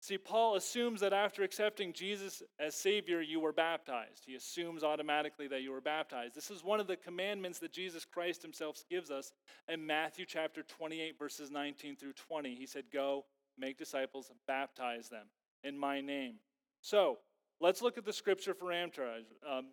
See, 0.00 0.18
Paul 0.18 0.56
assumes 0.56 1.00
that 1.00 1.14
after 1.14 1.42
accepting 1.42 1.94
Jesus 1.94 2.42
as 2.60 2.74
Savior, 2.74 3.22
you 3.22 3.40
were 3.40 3.54
baptized. 3.54 4.24
He 4.26 4.34
assumes 4.34 4.84
automatically 4.84 5.48
that 5.48 5.62
you 5.62 5.72
were 5.72 5.80
baptized. 5.80 6.34
This 6.34 6.50
is 6.50 6.62
one 6.62 6.80
of 6.80 6.86
the 6.86 6.96
commandments 6.96 7.60
that 7.60 7.72
Jesus 7.72 8.04
Christ 8.04 8.42
himself 8.42 8.84
gives 8.90 9.10
us 9.10 9.32
in 9.68 9.86
Matthew 9.86 10.26
chapter 10.26 10.62
28, 10.62 11.18
verses 11.18 11.50
19 11.50 11.96
through 11.96 12.12
20. 12.12 12.54
He 12.54 12.66
said, 12.66 12.84
Go, 12.92 13.24
make 13.58 13.78
disciples, 13.78 14.30
baptize 14.46 15.08
them 15.08 15.26
in 15.62 15.78
my 15.78 16.00
name. 16.00 16.36
So, 16.80 17.18
let's 17.60 17.82
look 17.82 17.98
at 17.98 18.04
the 18.04 18.12
scripture 18.12 18.54
for 18.54 18.66
Amtrak. 18.66 19.24
Um, 19.48 19.66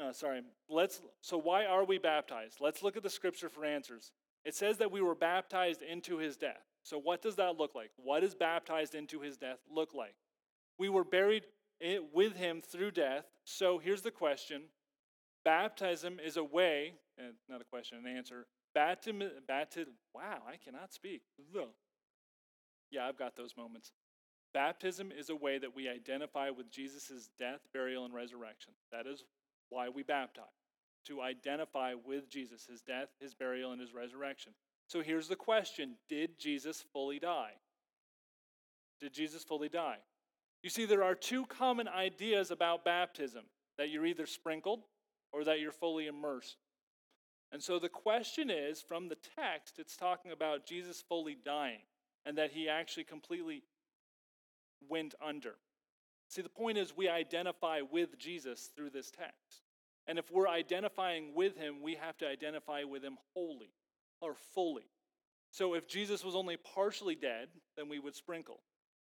uh, 0.00 0.12
sorry. 0.12 0.42
Let's. 0.68 1.02
So 1.20 1.38
why 1.38 1.66
are 1.66 1.84
we 1.84 1.98
baptized? 1.98 2.58
Let's 2.60 2.82
look 2.82 2.96
at 2.96 3.02
the 3.02 3.10
scripture 3.10 3.48
for 3.48 3.64
answers. 3.64 4.12
It 4.44 4.54
says 4.54 4.78
that 4.78 4.90
we 4.90 5.02
were 5.02 5.14
baptized 5.14 5.82
into 5.82 6.16
his 6.18 6.36
death. 6.36 6.64
So 6.82 6.98
what 6.98 7.20
does 7.20 7.36
that 7.36 7.58
look 7.58 7.74
like? 7.74 7.90
What 7.96 8.20
does 8.20 8.34
baptized 8.34 8.94
into 8.94 9.20
his 9.20 9.36
death 9.36 9.58
look 9.70 9.94
like? 9.94 10.14
We 10.78 10.88
were 10.88 11.04
buried 11.04 11.44
with 12.12 12.36
him 12.36 12.62
through 12.62 12.92
death. 12.92 13.24
So 13.44 13.78
here's 13.78 14.02
the 14.02 14.10
question: 14.10 14.62
Baptism 15.44 16.18
is 16.24 16.36
a 16.36 16.44
way, 16.44 16.94
and 17.18 17.34
not 17.48 17.60
a 17.60 17.64
question, 17.64 17.98
an 17.98 18.16
answer. 18.16 18.46
Baptism, 18.74 19.22
baptism. 19.46 19.94
Wow, 20.14 20.42
I 20.46 20.56
cannot 20.56 20.92
speak. 20.92 21.22
Yeah, 22.90 23.06
I've 23.06 23.18
got 23.18 23.36
those 23.36 23.56
moments. 23.56 23.92
Baptism 24.52 25.12
is 25.16 25.30
a 25.30 25.36
way 25.36 25.58
that 25.58 25.74
we 25.74 25.88
identify 25.88 26.50
with 26.50 26.70
Jesus' 26.70 27.30
death, 27.38 27.60
burial, 27.72 28.04
and 28.04 28.12
resurrection. 28.12 28.72
That 28.90 29.06
is 29.06 29.24
why 29.68 29.88
we 29.88 30.02
baptize, 30.02 30.44
to 31.06 31.20
identify 31.20 31.94
with 31.94 32.28
Jesus, 32.28 32.66
his 32.66 32.82
death, 32.82 33.08
his 33.20 33.32
burial, 33.32 33.70
and 33.70 33.80
his 33.80 33.94
resurrection. 33.94 34.52
So 34.88 35.02
here's 35.02 35.28
the 35.28 35.36
question 35.36 35.96
Did 36.08 36.38
Jesus 36.38 36.84
fully 36.92 37.20
die? 37.20 37.52
Did 39.00 39.14
Jesus 39.14 39.44
fully 39.44 39.68
die? 39.68 39.98
You 40.62 40.70
see, 40.70 40.84
there 40.84 41.04
are 41.04 41.14
two 41.14 41.46
common 41.46 41.88
ideas 41.88 42.50
about 42.50 42.84
baptism 42.84 43.44
that 43.78 43.88
you're 43.88 44.04
either 44.04 44.26
sprinkled 44.26 44.82
or 45.32 45.44
that 45.44 45.60
you're 45.60 45.72
fully 45.72 46.06
immersed. 46.06 46.56
And 47.52 47.62
so 47.62 47.78
the 47.78 47.88
question 47.88 48.50
is 48.50 48.82
from 48.82 49.08
the 49.08 49.16
text, 49.36 49.78
it's 49.78 49.96
talking 49.96 50.32
about 50.32 50.66
Jesus 50.66 51.02
fully 51.08 51.36
dying 51.42 51.80
and 52.26 52.38
that 52.38 52.52
he 52.52 52.68
actually 52.68 53.04
completely 53.04 53.62
went 54.88 55.14
under. 55.24 55.54
See, 56.28 56.42
the 56.42 56.48
point 56.48 56.78
is, 56.78 56.96
we 56.96 57.08
identify 57.08 57.80
with 57.80 58.18
Jesus 58.18 58.70
through 58.76 58.90
this 58.90 59.10
text. 59.10 59.62
And 60.06 60.18
if 60.18 60.30
we're 60.30 60.48
identifying 60.48 61.34
with 61.34 61.56
him, 61.56 61.82
we 61.82 61.94
have 61.96 62.16
to 62.18 62.28
identify 62.28 62.84
with 62.84 63.02
him 63.02 63.18
wholly 63.34 63.72
or 64.20 64.34
fully. 64.54 64.88
So 65.50 65.74
if 65.74 65.88
Jesus 65.88 66.24
was 66.24 66.36
only 66.36 66.56
partially 66.56 67.14
dead, 67.14 67.48
then 67.76 67.88
we 67.88 67.98
would 67.98 68.14
sprinkle. 68.14 68.60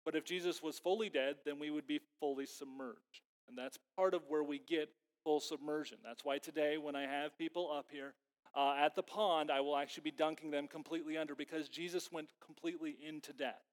But 0.03 0.15
if 0.15 0.25
Jesus 0.25 0.61
was 0.61 0.77
fully 0.77 1.09
dead, 1.09 1.37
then 1.45 1.57
we 1.59 1.71
would 1.71 1.87
be 1.87 2.01
fully 2.19 2.45
submerged. 2.45 3.21
And 3.47 3.57
that's 3.57 3.79
part 3.95 4.13
of 4.13 4.23
where 4.27 4.43
we 4.43 4.59
get 4.59 4.89
full 5.23 5.39
submersion. 5.39 5.97
That's 6.03 6.23
why 6.25 6.37
today, 6.37 6.77
when 6.77 6.95
I 6.95 7.03
have 7.03 7.37
people 7.37 7.71
up 7.71 7.87
here 7.91 8.13
uh, 8.55 8.75
at 8.79 8.95
the 8.95 9.03
pond, 9.03 9.51
I 9.51 9.59
will 9.61 9.75
actually 9.75 10.03
be 10.03 10.11
dunking 10.11 10.51
them 10.51 10.67
completely 10.67 11.17
under 11.17 11.35
because 11.35 11.67
Jesus 11.67 12.11
went 12.11 12.29
completely 12.43 12.97
into 13.05 13.33
death. 13.33 13.63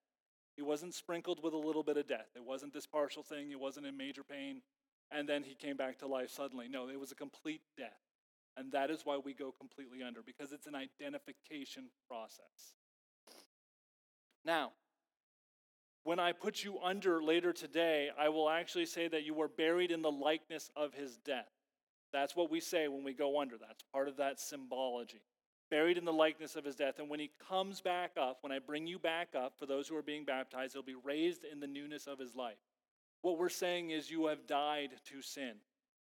He 0.57 0.63
wasn't 0.63 0.95
sprinkled 0.95 1.43
with 1.43 1.55
a 1.55 1.59
little 1.59 1.83
bit 1.83 1.97
of 1.97 2.07
death. 2.09 2.29
It 2.35 2.45
wasn't 2.45 2.75
this 2.75 2.87
partial 2.87 3.23
thing. 3.23 3.49
He 3.49 3.57
wasn't 3.57 3.87
in 3.87 3.97
major 3.97 4.23
pain. 4.23 4.61
And 5.11 5.29
then 5.29 5.43
he 5.43 5.55
came 5.55 5.77
back 5.77 5.99
to 5.99 6.07
life 6.07 6.31
suddenly. 6.31 6.69
No, 6.69 6.89
it 6.89 6.99
was 6.99 7.13
a 7.13 7.15
complete 7.15 7.63
death. 7.77 8.01
And 8.57 8.73
that 8.73 8.91
is 8.91 9.01
why 9.05 9.19
we 9.19 9.33
go 9.33 9.53
completely 9.59 10.03
under, 10.03 10.21
because 10.23 10.53
it's 10.53 10.67
an 10.67 10.75
identification 10.75 11.85
process. 12.09 12.75
Now, 14.45 14.73
when 16.05 16.19
I 16.19 16.33
put 16.33 16.65
you 16.65 16.79
under 16.81 17.23
later 17.23 17.53
today, 17.53 18.11
I 18.19 18.29
will 18.29 18.51
actually 18.51 18.87
say 18.87 19.09
that 19.09 19.23
you 19.25 19.35
were 19.35 19.49
buried 19.49 19.91
in 19.91 20.03
the 20.03 20.11
likeness 20.11 20.71
of 20.77 20.93
his 20.93 21.17
death. 21.19 21.51
That's 22.13 22.37
what 22.37 22.51
we 22.51 22.61
say 22.61 22.89
when 22.89 23.05
we 23.05 23.15
go 23.15 23.41
under. 23.41 23.57
That's 23.57 23.83
part 23.93 24.09
of 24.09 24.17
that 24.19 24.41
symbology 24.41 25.23
buried 25.73 25.97
in 25.97 26.05
the 26.05 26.13
likeness 26.13 26.55
of 26.55 26.67
his 26.67 26.77
death. 26.77 26.99
And 26.99 27.09
when 27.09 27.19
he 27.19 27.31
comes 27.49 27.81
back 27.81 28.11
up, 28.21 28.37
when 28.43 28.53
I 28.53 28.59
bring 28.59 28.87
you 28.87 28.99
back 28.99 29.29
up, 29.35 29.55
for 29.59 29.65
those 29.65 29.89
who 29.89 29.97
are 29.97 30.03
being 30.03 30.27
baptized, 30.27 30.75
he'll 30.75 30.83
be 30.83 30.95
raised 31.03 31.45
in 31.51 31.61
the 31.61 31.67
newness 31.67 32.07
of 32.07 32.19
his 32.19 32.37
life. 32.37 32.59
What 33.23 33.39
we're 33.39 33.49
saying 33.49 33.89
is, 33.89 34.11
you 34.11 34.27
have 34.27 34.47
died 34.47 34.91
to 35.11 35.23
sin, 35.23 35.55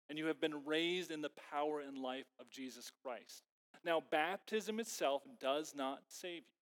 and 0.08 0.16
you 0.16 0.26
have 0.26 0.40
been 0.40 0.64
raised 0.64 1.10
in 1.10 1.22
the 1.22 1.32
power 1.50 1.80
and 1.80 1.98
life 1.98 2.26
of 2.38 2.48
Jesus 2.50 2.92
Christ. 3.02 3.42
Now, 3.84 4.00
baptism 4.12 4.78
itself 4.78 5.22
does 5.40 5.74
not 5.74 6.02
save 6.06 6.42
you. 6.46 6.54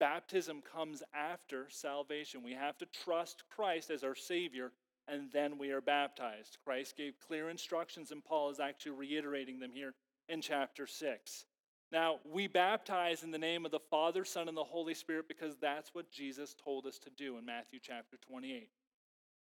Baptism 0.00 0.62
comes 0.62 1.02
after 1.14 1.66
salvation. 1.68 2.42
We 2.42 2.54
have 2.54 2.78
to 2.78 2.86
trust 3.04 3.44
Christ 3.54 3.90
as 3.90 4.04
our 4.04 4.14
Savior, 4.14 4.72
and 5.08 5.30
then 5.32 5.58
we 5.58 5.70
are 5.70 5.80
baptized. 5.80 6.58
Christ 6.64 6.96
gave 6.96 7.14
clear 7.18 7.50
instructions, 7.50 8.10
and 8.10 8.24
Paul 8.24 8.50
is 8.50 8.60
actually 8.60 8.92
reiterating 8.92 9.58
them 9.58 9.72
here 9.72 9.94
in 10.28 10.40
chapter 10.40 10.86
6. 10.86 11.46
Now, 11.90 12.20
we 12.24 12.46
baptize 12.46 13.22
in 13.22 13.30
the 13.30 13.38
name 13.38 13.66
of 13.66 13.70
the 13.70 13.78
Father, 13.78 14.24
Son, 14.24 14.48
and 14.48 14.56
the 14.56 14.64
Holy 14.64 14.94
Spirit 14.94 15.28
because 15.28 15.56
that's 15.60 15.94
what 15.94 16.10
Jesus 16.10 16.54
told 16.54 16.86
us 16.86 16.98
to 17.00 17.10
do 17.10 17.36
in 17.36 17.44
Matthew 17.44 17.80
chapter 17.82 18.16
28. 18.26 18.70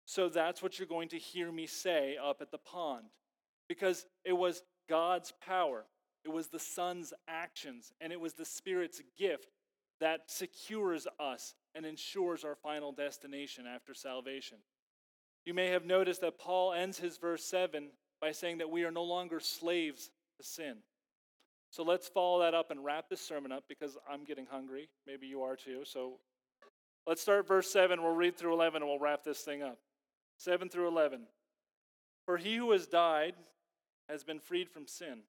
So 0.06 0.30
that's 0.30 0.63
what 0.63 0.80
you're 0.80 0.88
going 0.88 1.10
to 1.10 1.17
hear 1.17 1.52
me 1.52 1.67
say 1.67 2.15
up 2.15 2.41
at 2.41 2.52
the 2.52 2.58
pond. 2.58 3.08
Because 3.67 4.06
it 4.24 4.32
was 4.32 4.63
God's 4.88 5.34
power, 5.46 5.84
it 6.24 6.32
was 6.32 6.48
the 6.48 6.60
Son's 6.60 7.13
actions, 7.28 7.91
and 8.00 8.13
it 8.13 8.20
was 8.20 8.34
the 8.34 8.46
Spirit's 8.46 9.02
gift 9.17 9.50
that 10.00 10.32
secures 10.32 11.06
us 11.20 11.54
and 11.76 11.86
ensures 11.86 12.46
our 12.46 12.56
final 12.56 12.93
destination 12.93 13.65
after 13.67 13.93
salvation. 13.93 14.60
You 15.47 15.53
may 15.53 15.67
have 15.67 15.86
noticed 15.86 16.19
that 16.19 16.38
Paul 16.38 16.73
ends 16.73 16.99
his 16.99 17.15
verse 17.15 17.41
7 17.45 17.88
by 18.19 18.33
saying 18.33 18.57
that 18.57 18.69
we 18.69 18.83
are 18.83 18.91
no 18.91 19.05
longer 19.05 19.39
slaves 19.39 20.12
to 20.36 20.43
sin. 20.43 20.75
So 21.69 21.83
let's 21.83 22.10
follow 22.10 22.41
that 22.41 22.53
up 22.53 22.69
and 22.69 22.83
wrap 22.83 23.07
this 23.07 23.21
sermon 23.21 23.53
up 23.53 23.63
because 23.69 23.97
I'm 24.12 24.25
getting 24.25 24.45
hungry. 24.45 24.89
Maybe 25.05 25.25
you 25.25 25.43
are 25.43 25.55
too. 25.55 25.83
So 25.86 26.19
let's 27.05 27.21
start 27.21 27.47
verse 27.47 27.71
7. 27.71 28.03
We'll 28.03 28.12
read 28.12 28.36
through 28.36 28.55
11 28.55 28.81
and 28.81 28.91
we'll 28.91 28.99
wrap 28.99 29.23
this 29.23 29.39
thing 29.39 29.63
up. 29.63 29.77
7 30.36 30.67
through 30.67 30.89
11. 30.89 31.21
For 32.25 32.36
he 32.36 32.57
who 32.57 32.71
has 32.71 32.86
died 32.86 33.36
has 34.10 34.25
been 34.25 34.41
freed 34.41 34.69
from 34.69 34.86
sin. 34.86 35.19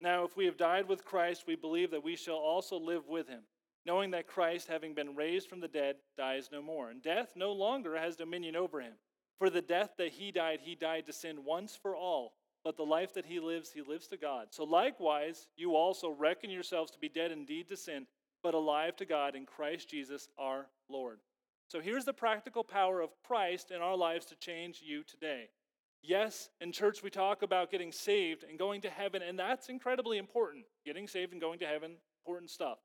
Now, 0.00 0.24
if 0.24 0.38
we 0.38 0.46
have 0.46 0.56
died 0.56 0.88
with 0.88 1.04
Christ, 1.04 1.44
we 1.46 1.54
believe 1.54 1.90
that 1.90 2.02
we 2.02 2.16
shall 2.16 2.36
also 2.36 2.78
live 2.78 3.08
with 3.08 3.28
him, 3.28 3.42
knowing 3.84 4.12
that 4.12 4.26
Christ, 4.26 4.68
having 4.68 4.94
been 4.94 5.14
raised 5.14 5.50
from 5.50 5.60
the 5.60 5.68
dead, 5.68 5.96
dies 6.16 6.48
no 6.50 6.62
more. 6.62 6.88
And 6.88 7.02
death 7.02 7.28
no 7.36 7.52
longer 7.52 7.94
has 7.98 8.16
dominion 8.16 8.56
over 8.56 8.80
him. 8.80 8.94
For 9.38 9.50
the 9.50 9.62
death 9.62 9.90
that 9.98 10.12
he 10.12 10.30
died, 10.30 10.60
he 10.62 10.74
died 10.74 11.06
to 11.06 11.12
sin 11.12 11.44
once 11.44 11.78
for 11.80 11.96
all 11.96 12.34
but 12.64 12.78
the 12.78 12.82
life 12.82 13.12
that 13.12 13.26
he 13.26 13.38
lives, 13.38 13.70
he 13.70 13.82
lives 13.82 14.08
to 14.08 14.16
God. 14.16 14.48
So 14.50 14.64
likewise, 14.64 15.48
you 15.54 15.76
also 15.76 16.08
reckon 16.08 16.50
yourselves 16.50 16.90
to 16.92 16.98
be 16.98 17.10
dead 17.10 17.30
indeed 17.30 17.68
to 17.68 17.76
sin, 17.76 18.06
but 18.42 18.54
alive 18.54 18.96
to 18.96 19.04
God 19.04 19.36
in 19.36 19.44
Christ 19.44 19.90
Jesus 19.90 20.28
our 20.38 20.66
Lord. 20.88 21.20
So 21.68 21.80
here's 21.80 22.06
the 22.06 22.14
practical 22.14 22.64
power 22.64 23.00
of 23.00 23.10
Christ 23.26 23.70
in 23.70 23.82
our 23.82 23.96
lives 23.96 24.26
to 24.26 24.36
change 24.36 24.80
you 24.82 25.02
today. 25.02 25.50
Yes, 26.02 26.48
in 26.60 26.72
church 26.72 27.02
we 27.02 27.10
talk 27.10 27.42
about 27.42 27.70
getting 27.70 27.92
saved 27.92 28.44
and 28.48 28.58
going 28.58 28.80
to 28.82 28.90
heaven, 28.90 29.22
and 29.22 29.38
that's 29.38 29.68
incredibly 29.68 30.18
important. 30.18 30.64
Getting 30.84 31.06
saved 31.06 31.32
and 31.32 31.40
going 31.40 31.58
to 31.60 31.66
heaven, 31.66 31.92
important 32.26 32.50
stuff. 32.50 32.78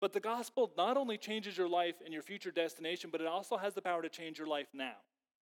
But 0.00 0.12
the 0.12 0.20
gospel 0.20 0.72
not 0.76 0.96
only 0.96 1.16
changes 1.16 1.56
your 1.56 1.68
life 1.68 1.96
and 2.04 2.12
your 2.12 2.22
future 2.22 2.50
destination, 2.50 3.10
but 3.10 3.20
it 3.20 3.26
also 3.26 3.56
has 3.56 3.74
the 3.74 3.82
power 3.82 4.02
to 4.02 4.08
change 4.08 4.38
your 4.38 4.48
life 4.48 4.68
now. 4.74 4.96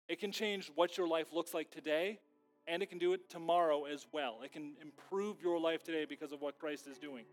It 0.07 0.19
can 0.19 0.31
change 0.31 0.71
what 0.75 0.97
your 0.97 1.07
life 1.07 1.33
looks 1.33 1.53
like 1.53 1.71
today 1.71 2.19
and 2.67 2.81
it 2.81 2.89
can 2.89 2.97
do 2.97 3.13
it 3.13 3.29
tomorrow 3.29 3.85
as 3.85 4.05
well. 4.11 4.39
It 4.43 4.51
can 4.51 4.73
improve 4.81 5.41
your 5.41 5.59
life 5.59 5.83
today 5.83 6.05
because 6.05 6.31
of 6.31 6.41
what 6.41 6.59
Christ 6.59 6.87
is 6.87 6.97
doing. 6.97 7.25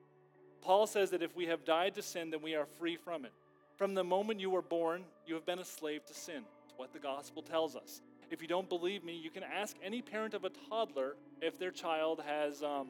Paul 0.61 0.87
says 0.87 1.11
that 1.11 1.23
if 1.23 1.35
we 1.35 1.47
have 1.47 1.65
died 1.65 1.95
to 1.97 2.03
sin, 2.03 2.31
then 2.31 2.41
we 2.43 2.55
are 2.55 2.67
free 2.79 2.97
from 2.97 3.25
it. 3.25 3.33
From 3.77 3.95
the 3.95 4.05
moment 4.05 4.41
you 4.41 4.51
were 4.51 4.63
born, 4.63 5.05
you 5.27 5.35
have 5.35 5.45
been 5.45 5.59
a 5.59 5.65
slave 5.65 6.05
to 6.07 6.15
sin. 6.15 6.43
It's 6.65 6.75
what 6.77 6.93
the 6.93 6.99
gospel 6.99 7.43
tells 7.43 7.75
us. 7.75 8.01
If 8.31 8.41
you 8.41 8.49
don't 8.49 8.69
believe 8.69 9.05
me, 9.05 9.15
you 9.15 9.31
can 9.31 9.43
ask 9.43 9.77
any 9.85 10.01
parent 10.01 10.33
of 10.33 10.45
a 10.45 10.51
toddler 10.71 11.17
if 11.43 11.59
their 11.59 11.71
child 11.71 12.23
has 12.27 12.63
um, 12.63 12.89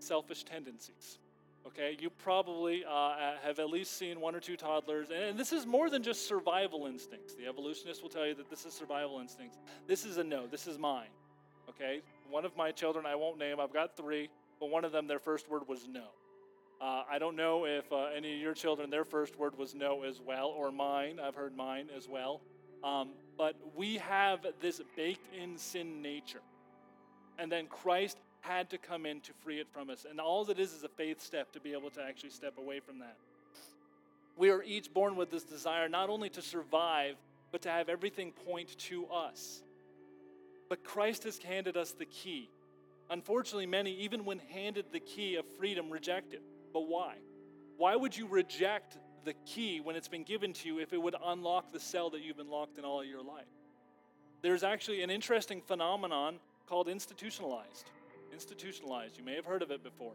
selfish 0.00 0.42
tendencies. 0.42 1.19
Okay, 1.66 1.96
you 2.00 2.10
probably 2.10 2.84
uh, 2.84 3.34
have 3.42 3.58
at 3.58 3.68
least 3.68 3.96
seen 3.96 4.20
one 4.20 4.34
or 4.34 4.40
two 4.40 4.56
toddlers, 4.56 5.08
and 5.10 5.38
this 5.38 5.52
is 5.52 5.66
more 5.66 5.90
than 5.90 6.02
just 6.02 6.26
survival 6.26 6.86
instincts. 6.86 7.34
The 7.34 7.46
evolutionists 7.46 8.02
will 8.02 8.08
tell 8.08 8.26
you 8.26 8.34
that 8.34 8.48
this 8.48 8.64
is 8.64 8.72
survival 8.72 9.20
instincts. 9.20 9.58
This 9.86 10.04
is 10.04 10.16
a 10.16 10.24
no, 10.24 10.46
this 10.46 10.66
is 10.66 10.78
mine. 10.78 11.10
Okay? 11.68 12.00
One 12.30 12.44
of 12.44 12.56
my 12.56 12.72
children, 12.72 13.04
I 13.06 13.14
won't 13.14 13.38
name, 13.38 13.60
I've 13.60 13.72
got 13.72 13.96
three, 13.96 14.30
but 14.58 14.70
one 14.70 14.84
of 14.84 14.92
them, 14.92 15.06
their 15.06 15.18
first 15.18 15.50
word 15.50 15.68
was 15.68 15.86
no. 15.86 16.06
Uh, 16.80 17.04
I 17.10 17.18
don't 17.18 17.36
know 17.36 17.66
if 17.66 17.92
uh, 17.92 18.06
any 18.16 18.34
of 18.34 18.40
your 18.40 18.54
children, 18.54 18.88
their 18.88 19.04
first 19.04 19.38
word 19.38 19.56
was 19.58 19.74
no 19.74 20.02
as 20.02 20.18
well, 20.18 20.46
or 20.46 20.72
mine. 20.72 21.20
I've 21.22 21.34
heard 21.34 21.54
mine 21.54 21.88
as 21.94 22.08
well. 22.08 22.40
Um, 22.82 23.10
but 23.36 23.54
we 23.76 23.98
have 23.98 24.46
this 24.60 24.80
baked 24.96 25.34
in 25.34 25.58
sin 25.58 26.00
nature. 26.00 26.40
And 27.38 27.52
then 27.52 27.66
Christ 27.66 28.16
had 28.40 28.70
to 28.70 28.78
come 28.78 29.06
in 29.06 29.20
to 29.20 29.32
free 29.44 29.60
it 29.60 29.68
from 29.72 29.90
us. 29.90 30.06
And 30.08 30.20
all 30.20 30.48
it 30.50 30.58
is 30.58 30.72
is 30.72 30.84
a 30.84 30.88
faith 30.88 31.22
step 31.22 31.52
to 31.52 31.60
be 31.60 31.72
able 31.72 31.90
to 31.90 32.02
actually 32.02 32.30
step 32.30 32.58
away 32.58 32.80
from 32.80 32.98
that. 33.00 33.16
We 34.36 34.50
are 34.50 34.62
each 34.62 34.92
born 34.92 35.16
with 35.16 35.30
this 35.30 35.42
desire 35.42 35.88
not 35.88 36.08
only 36.08 36.30
to 36.30 36.42
survive, 36.42 37.16
but 37.52 37.62
to 37.62 37.68
have 37.68 37.88
everything 37.88 38.32
point 38.32 38.76
to 38.78 39.06
us. 39.06 39.62
But 40.68 40.84
Christ 40.84 41.24
has 41.24 41.38
handed 41.38 41.76
us 41.76 41.92
the 41.92 42.06
key. 42.06 42.48
Unfortunately, 43.10 43.66
many, 43.66 43.92
even 43.96 44.24
when 44.24 44.38
handed 44.38 44.86
the 44.92 45.00
key 45.00 45.34
of 45.34 45.44
freedom, 45.58 45.90
reject 45.90 46.32
it. 46.32 46.42
But 46.72 46.82
why? 46.82 47.14
Why 47.76 47.96
would 47.96 48.16
you 48.16 48.26
reject 48.28 48.98
the 49.24 49.34
key 49.44 49.80
when 49.80 49.96
it's 49.96 50.08
been 50.08 50.22
given 50.22 50.52
to 50.52 50.68
you 50.68 50.78
if 50.78 50.92
it 50.92 51.02
would 51.02 51.16
unlock 51.24 51.72
the 51.72 51.80
cell 51.80 52.10
that 52.10 52.22
you've 52.22 52.36
been 52.36 52.50
locked 52.50 52.78
in 52.78 52.84
all 52.84 53.04
your 53.04 53.22
life? 53.22 53.44
There's 54.42 54.62
actually 54.62 55.02
an 55.02 55.10
interesting 55.10 55.60
phenomenon 55.60 56.36
called 56.66 56.88
institutionalized. 56.88 57.90
Institutionalized. 58.40 59.18
You 59.18 59.24
may 59.24 59.34
have 59.34 59.44
heard 59.44 59.60
of 59.60 59.70
it 59.70 59.84
before. 59.84 60.14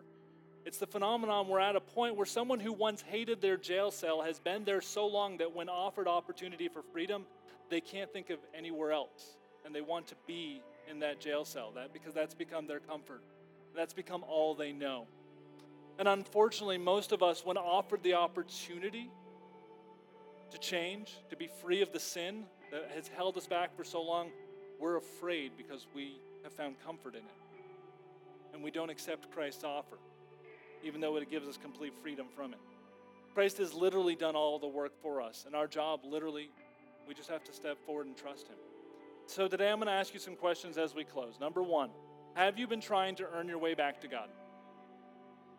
It's 0.66 0.80
the 0.80 0.88
phenomenon 0.88 1.48
we're 1.48 1.60
at 1.60 1.76
a 1.76 1.80
point 1.80 2.16
where 2.16 2.26
someone 2.26 2.60
who 2.60 2.74
once 2.74 3.04
hated 3.04 3.40
their 3.40 3.56
jail 3.56 3.92
cell 3.92 4.24
has 4.24 4.40
been 4.40 4.64
there 4.64 4.82
so 4.82 5.06
long 5.06 5.38
that 5.38 5.56
when 5.56 5.70
offered 5.70 6.08
opportunity 6.08 6.68
for 6.68 6.82
freedom, 6.82 7.28
they 7.70 7.80
can't 7.80 8.12
think 8.12 8.32
of 8.32 8.40
anywhere 8.58 8.92
else. 8.92 9.38
And 9.64 9.76
they 9.76 9.82
want 9.82 10.08
to 10.08 10.16
be 10.26 10.64
in 10.90 11.02
that 11.02 11.20
jail 11.20 11.46
cell. 11.46 11.72
That 11.76 11.94
because 11.94 12.16
that's 12.16 12.34
become 12.34 12.66
their 12.66 12.80
comfort. 12.80 13.22
That's 13.76 13.94
become 13.94 14.24
all 14.28 14.56
they 14.56 14.74
know. 14.74 15.06
And 16.00 16.08
unfortunately 16.08 16.80
most 16.80 17.12
of 17.12 17.22
us 17.22 17.46
when 17.46 17.58
offered 17.58 18.02
the 18.02 18.16
opportunity 18.16 19.12
to 20.50 20.58
change 20.58 21.14
to 21.30 21.36
be 21.36 21.48
free 21.62 21.84
of 21.84 21.92
the 21.92 22.00
sin 22.00 22.46
that 22.72 22.90
has 22.96 23.08
held 23.08 23.38
us 23.38 23.46
back 23.46 23.76
for 23.76 23.84
so 23.84 24.02
long 24.02 24.32
we're 24.80 24.98
afraid 24.98 25.52
because 25.56 25.86
we 25.94 26.18
have 26.44 26.54
found 26.54 26.76
comfort 26.84 27.14
in 27.14 27.22
it 27.22 27.45
and 28.56 28.64
we 28.64 28.72
don't 28.72 28.90
accept 28.90 29.30
christ's 29.32 29.64
offer 29.64 30.00
even 30.84 31.00
though 31.00 31.16
it 31.18 31.30
gives 31.30 31.48
us 31.48 31.58
complete 31.58 31.94
freedom 32.02 32.26
from 32.36 32.54
it 32.54 32.60
christ 33.36 33.60
has 33.60 33.76
literally 33.76 34.16
done 34.16 34.36
all 34.36 34.58
the 34.58 34.68
work 34.68 34.94
for 35.04 35.22
us 35.22 35.44
and 35.46 35.56
our 35.56 35.68
job 35.68 36.00
literally 36.04 36.50
we 37.08 37.14
just 37.14 37.30
have 37.30 37.44
to 37.44 37.54
step 37.54 37.78
forward 37.86 38.08
and 38.08 38.18
trust 38.18 38.48
him 38.48 38.58
so 39.28 39.48
today 39.48 39.70
I'm 39.70 39.80
going 39.80 39.88
to 39.88 39.94
ask 39.94 40.14
you 40.14 40.20
some 40.20 40.36
questions 40.36 40.78
as 40.78 40.94
we 40.94 41.04
close. 41.04 41.40
Number 41.40 41.64
one, 41.64 41.90
have 42.36 42.60
you 42.60 42.68
been 42.68 42.80
trying 42.80 43.16
to 43.16 43.26
earn 43.36 43.48
your 43.48 43.58
way 43.58 43.74
back 43.74 44.00
to 44.02 44.08
God? 44.08 44.30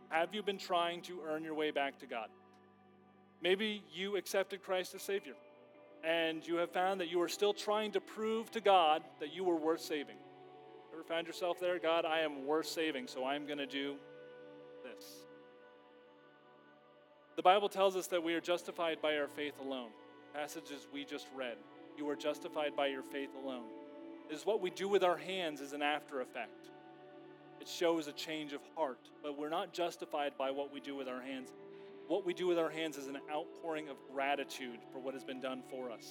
Have 0.09 0.33
you 0.33 0.43
been 0.43 0.59
trying 0.59 1.03
to 1.03 1.21
earn 1.27 1.43
your 1.43 1.55
way 1.55 1.73
back 1.73 1.99
to 1.99 2.07
God? 2.07 2.29
Maybe 3.43 3.83
you 3.93 4.17
accepted 4.17 4.63
Christ 4.63 4.95
as 4.95 5.03
Savior 5.03 5.35
and 6.05 6.47
you 6.47 6.57
have 6.57 6.71
found 6.71 7.01
that 7.01 7.11
you 7.11 7.21
are 7.23 7.29
still 7.29 7.53
trying 7.53 7.91
to 7.93 8.01
prove 8.01 8.51
to 8.53 8.61
God 8.61 9.03
that 9.19 9.35
you 9.35 9.43
were 9.43 9.57
worth 9.57 9.81
saving. 9.81 10.17
Found 11.09 11.27
yourself 11.27 11.61
there? 11.61 11.79
God, 11.79 12.05
I 12.05 12.21
am 12.21 12.47
worth 12.47 12.67
saving, 12.67 13.07
so 13.07 13.25
I'm 13.25 13.47
going 13.47 13.59
to 13.59 13.67
do 13.67 13.95
this. 14.83 15.05
The 17.37 17.43
Bible 17.43 17.69
tells 17.69 17.97
us 17.97 18.09
that 18.09 18.23
we 18.23 18.35
are 18.35 18.41
justified 18.41 19.01
by 19.01 19.17
our 19.17 19.29
faith 19.29 19.55
alone. 19.61 19.91
Passages 20.35 20.87
we 20.93 21.05
just 21.05 21.29
read. 21.37 21.57
You 21.97 22.09
are 22.09 22.17
justified 22.17 22.75
by 22.75 22.89
your 22.89 23.03
faith 23.03 23.31
alone. 23.43 23.65
It 24.29 24.35
is 24.35 24.45
what 24.45 24.61
we 24.61 24.71
do 24.71 24.89
with 24.89 25.05
our 25.05 25.17
hands 25.17 25.61
is 25.61 25.73
an 25.73 25.83
after 25.83 26.21
effect. 26.21 26.71
It 27.61 27.69
shows 27.69 28.09
a 28.09 28.13
change 28.13 28.53
of 28.53 28.61
heart, 28.75 28.99
but 29.23 29.39
we're 29.39 29.49
not 29.49 29.73
justified 29.73 30.33
by 30.37 30.51
what 30.51 30.73
we 30.73 30.81
do 30.81 30.97
with 30.97 31.09
our 31.09 31.21
hands. 31.21 31.51
What 32.09 32.27
we 32.27 32.35
do 32.35 32.47
with 32.47 32.59
our 32.59 32.71
hands 32.71 32.97
is 32.97 33.07
an 33.07 33.19
outpouring 33.31 33.89
of 33.89 33.97
gratitude 34.13 34.79
for 34.93 34.99
what 34.99 35.15
has 35.15 35.25
been 35.25 35.41
done 35.41 35.63
for 35.71 35.91
us. 35.91 36.11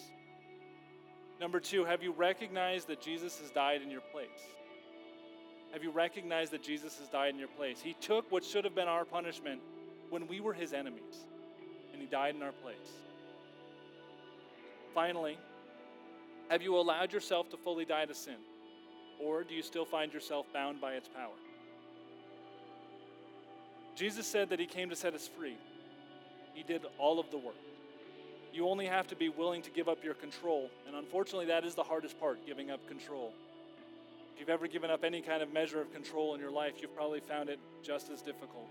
Number 1.39 1.59
two, 1.59 1.85
have 1.85 2.01
you 2.01 2.13
recognized 2.13 2.87
that 2.87 3.01
Jesus 3.01 3.39
has 3.39 3.51
died 3.51 3.81
in 3.81 3.91
your 3.91 4.01
place? 4.01 4.29
Have 5.75 5.83
you 5.83 5.91
recognized 5.91 6.53
that 6.53 6.63
Jesus 6.63 6.97
has 6.99 7.09
died 7.09 7.33
in 7.33 7.37
your 7.37 7.49
place? 7.49 7.81
He 7.81 7.97
took 7.99 8.31
what 8.31 8.45
should 8.45 8.63
have 8.63 8.73
been 8.73 8.87
our 8.87 9.03
punishment 9.03 9.59
when 10.09 10.25
we 10.25 10.39
were 10.39 10.53
his 10.53 10.71
enemies, 10.71 11.25
and 11.91 12.01
he 12.01 12.07
died 12.07 12.33
in 12.33 12.41
our 12.41 12.53
place. 12.53 12.93
Finally, 14.93 15.37
have 16.49 16.61
you 16.61 16.77
allowed 16.77 17.11
yourself 17.11 17.49
to 17.49 17.57
fully 17.57 17.83
die 17.83 18.05
to 18.05 18.13
sin? 18.13 18.37
Or 19.19 19.43
do 19.43 19.53
you 19.53 19.61
still 19.61 19.83
find 19.83 20.13
yourself 20.13 20.45
bound 20.53 20.79
by 20.79 20.93
its 20.93 21.09
power? 21.09 21.35
Jesus 23.97 24.25
said 24.25 24.51
that 24.51 24.61
he 24.61 24.67
came 24.67 24.89
to 24.91 24.95
set 24.95 25.13
us 25.13 25.27
free. 25.27 25.57
He 26.53 26.63
did 26.63 26.83
all 26.97 27.19
of 27.19 27.29
the 27.31 27.37
work. 27.37 27.55
You 28.53 28.69
only 28.69 28.85
have 28.85 29.07
to 29.07 29.15
be 29.17 29.27
willing 29.27 29.61
to 29.63 29.71
give 29.71 29.89
up 29.89 30.05
your 30.05 30.13
control. 30.13 30.69
And 30.87 30.95
unfortunately, 30.95 31.47
that 31.47 31.65
is 31.65 31.75
the 31.75 31.83
hardest 31.83 32.17
part 32.17 32.45
giving 32.47 32.71
up 32.71 32.87
control. 32.87 33.33
If 34.35 34.41
you've 34.41 34.49
ever 34.49 34.67
given 34.67 34.91
up 34.91 35.05
any 35.05 35.21
kind 35.21 35.41
of 35.41 35.53
measure 35.53 35.79
of 35.79 35.93
control 35.93 36.35
in 36.35 36.41
your 36.41 36.51
life, 36.51 36.73
you've 36.81 36.93
probably 36.93 37.21
found 37.21 37.47
it 37.47 37.57
just 37.81 38.09
as 38.09 38.21
difficult. 38.21 38.67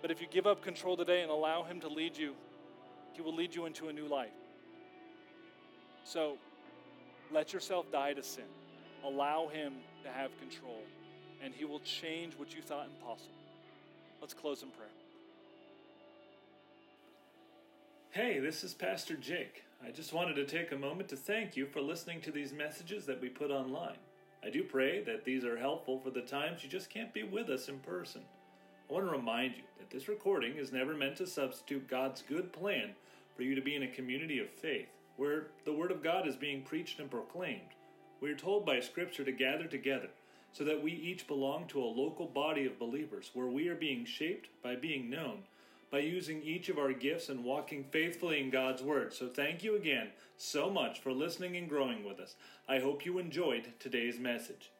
But 0.00 0.10
if 0.10 0.22
you 0.22 0.26
give 0.30 0.46
up 0.46 0.62
control 0.62 0.96
today 0.96 1.20
and 1.20 1.30
allow 1.30 1.62
Him 1.62 1.78
to 1.80 1.88
lead 1.88 2.16
you, 2.16 2.32
He 3.12 3.20
will 3.20 3.34
lead 3.34 3.54
you 3.54 3.66
into 3.66 3.88
a 3.88 3.92
new 3.92 4.06
life. 4.06 4.32
So 6.04 6.38
let 7.30 7.52
yourself 7.52 7.92
die 7.92 8.14
to 8.14 8.22
sin. 8.22 8.44
Allow 9.04 9.48
Him 9.48 9.74
to 10.04 10.08
have 10.08 10.30
control, 10.38 10.80
and 11.44 11.52
He 11.52 11.66
will 11.66 11.80
change 11.80 12.32
what 12.38 12.54
you 12.56 12.62
thought 12.62 12.86
impossible. 12.86 13.34
Let's 14.22 14.32
close 14.32 14.62
in 14.62 14.70
prayer. 14.70 14.88
Hey, 18.12 18.38
this 18.38 18.64
is 18.64 18.72
Pastor 18.72 19.16
Jake. 19.16 19.64
I 19.84 19.90
just 19.90 20.12
wanted 20.12 20.34
to 20.34 20.44
take 20.44 20.72
a 20.72 20.76
moment 20.76 21.08
to 21.08 21.16
thank 21.16 21.56
you 21.56 21.64
for 21.64 21.80
listening 21.80 22.20
to 22.22 22.30
these 22.30 22.52
messages 22.52 23.06
that 23.06 23.20
we 23.20 23.28
put 23.28 23.50
online. 23.50 23.96
I 24.44 24.50
do 24.50 24.62
pray 24.62 25.02
that 25.04 25.24
these 25.24 25.44
are 25.44 25.56
helpful 25.56 25.98
for 25.98 26.10
the 26.10 26.20
times 26.20 26.62
you 26.62 26.68
just 26.68 26.90
can't 26.90 27.14
be 27.14 27.22
with 27.22 27.48
us 27.48 27.68
in 27.68 27.78
person. 27.78 28.22
I 28.88 28.92
want 28.92 29.06
to 29.06 29.12
remind 29.12 29.54
you 29.56 29.62
that 29.78 29.88
this 29.88 30.08
recording 30.08 30.56
is 30.56 30.72
never 30.72 30.94
meant 30.94 31.16
to 31.16 31.26
substitute 31.26 31.88
God's 31.88 32.22
good 32.22 32.52
plan 32.52 32.90
for 33.36 33.44
you 33.44 33.54
to 33.54 33.62
be 33.62 33.76
in 33.76 33.84
a 33.84 33.88
community 33.88 34.40
of 34.40 34.50
faith 34.50 34.88
where 35.16 35.46
the 35.64 35.72
Word 35.72 35.90
of 35.90 36.02
God 36.02 36.28
is 36.28 36.36
being 36.36 36.62
preached 36.62 37.00
and 37.00 37.10
proclaimed. 37.10 37.74
We 38.20 38.30
are 38.30 38.36
told 38.36 38.66
by 38.66 38.80
Scripture 38.80 39.24
to 39.24 39.32
gather 39.32 39.66
together 39.66 40.08
so 40.52 40.64
that 40.64 40.82
we 40.82 40.92
each 40.92 41.26
belong 41.26 41.66
to 41.68 41.82
a 41.82 41.84
local 41.84 42.26
body 42.26 42.66
of 42.66 42.78
believers 42.78 43.30
where 43.32 43.48
we 43.48 43.68
are 43.68 43.74
being 43.74 44.04
shaped 44.04 44.48
by 44.62 44.76
being 44.76 45.08
known 45.08 45.44
by 45.90 46.00
using 46.00 46.42
each 46.42 46.68
of 46.68 46.78
our 46.78 46.92
gifts 46.92 47.28
and 47.28 47.44
walking 47.44 47.84
faithfully 47.84 48.40
in 48.40 48.50
God's 48.50 48.82
Word. 48.82 49.12
So 49.12 49.28
thank 49.28 49.62
you 49.62 49.76
again 49.76 50.08
so 50.36 50.70
much 50.70 51.00
for 51.00 51.12
listening 51.12 51.56
and 51.56 51.68
growing 51.68 52.04
with 52.04 52.20
us. 52.20 52.34
I 52.68 52.78
hope 52.78 53.04
you 53.04 53.18
enjoyed 53.18 53.72
today's 53.78 54.18
message. 54.18 54.70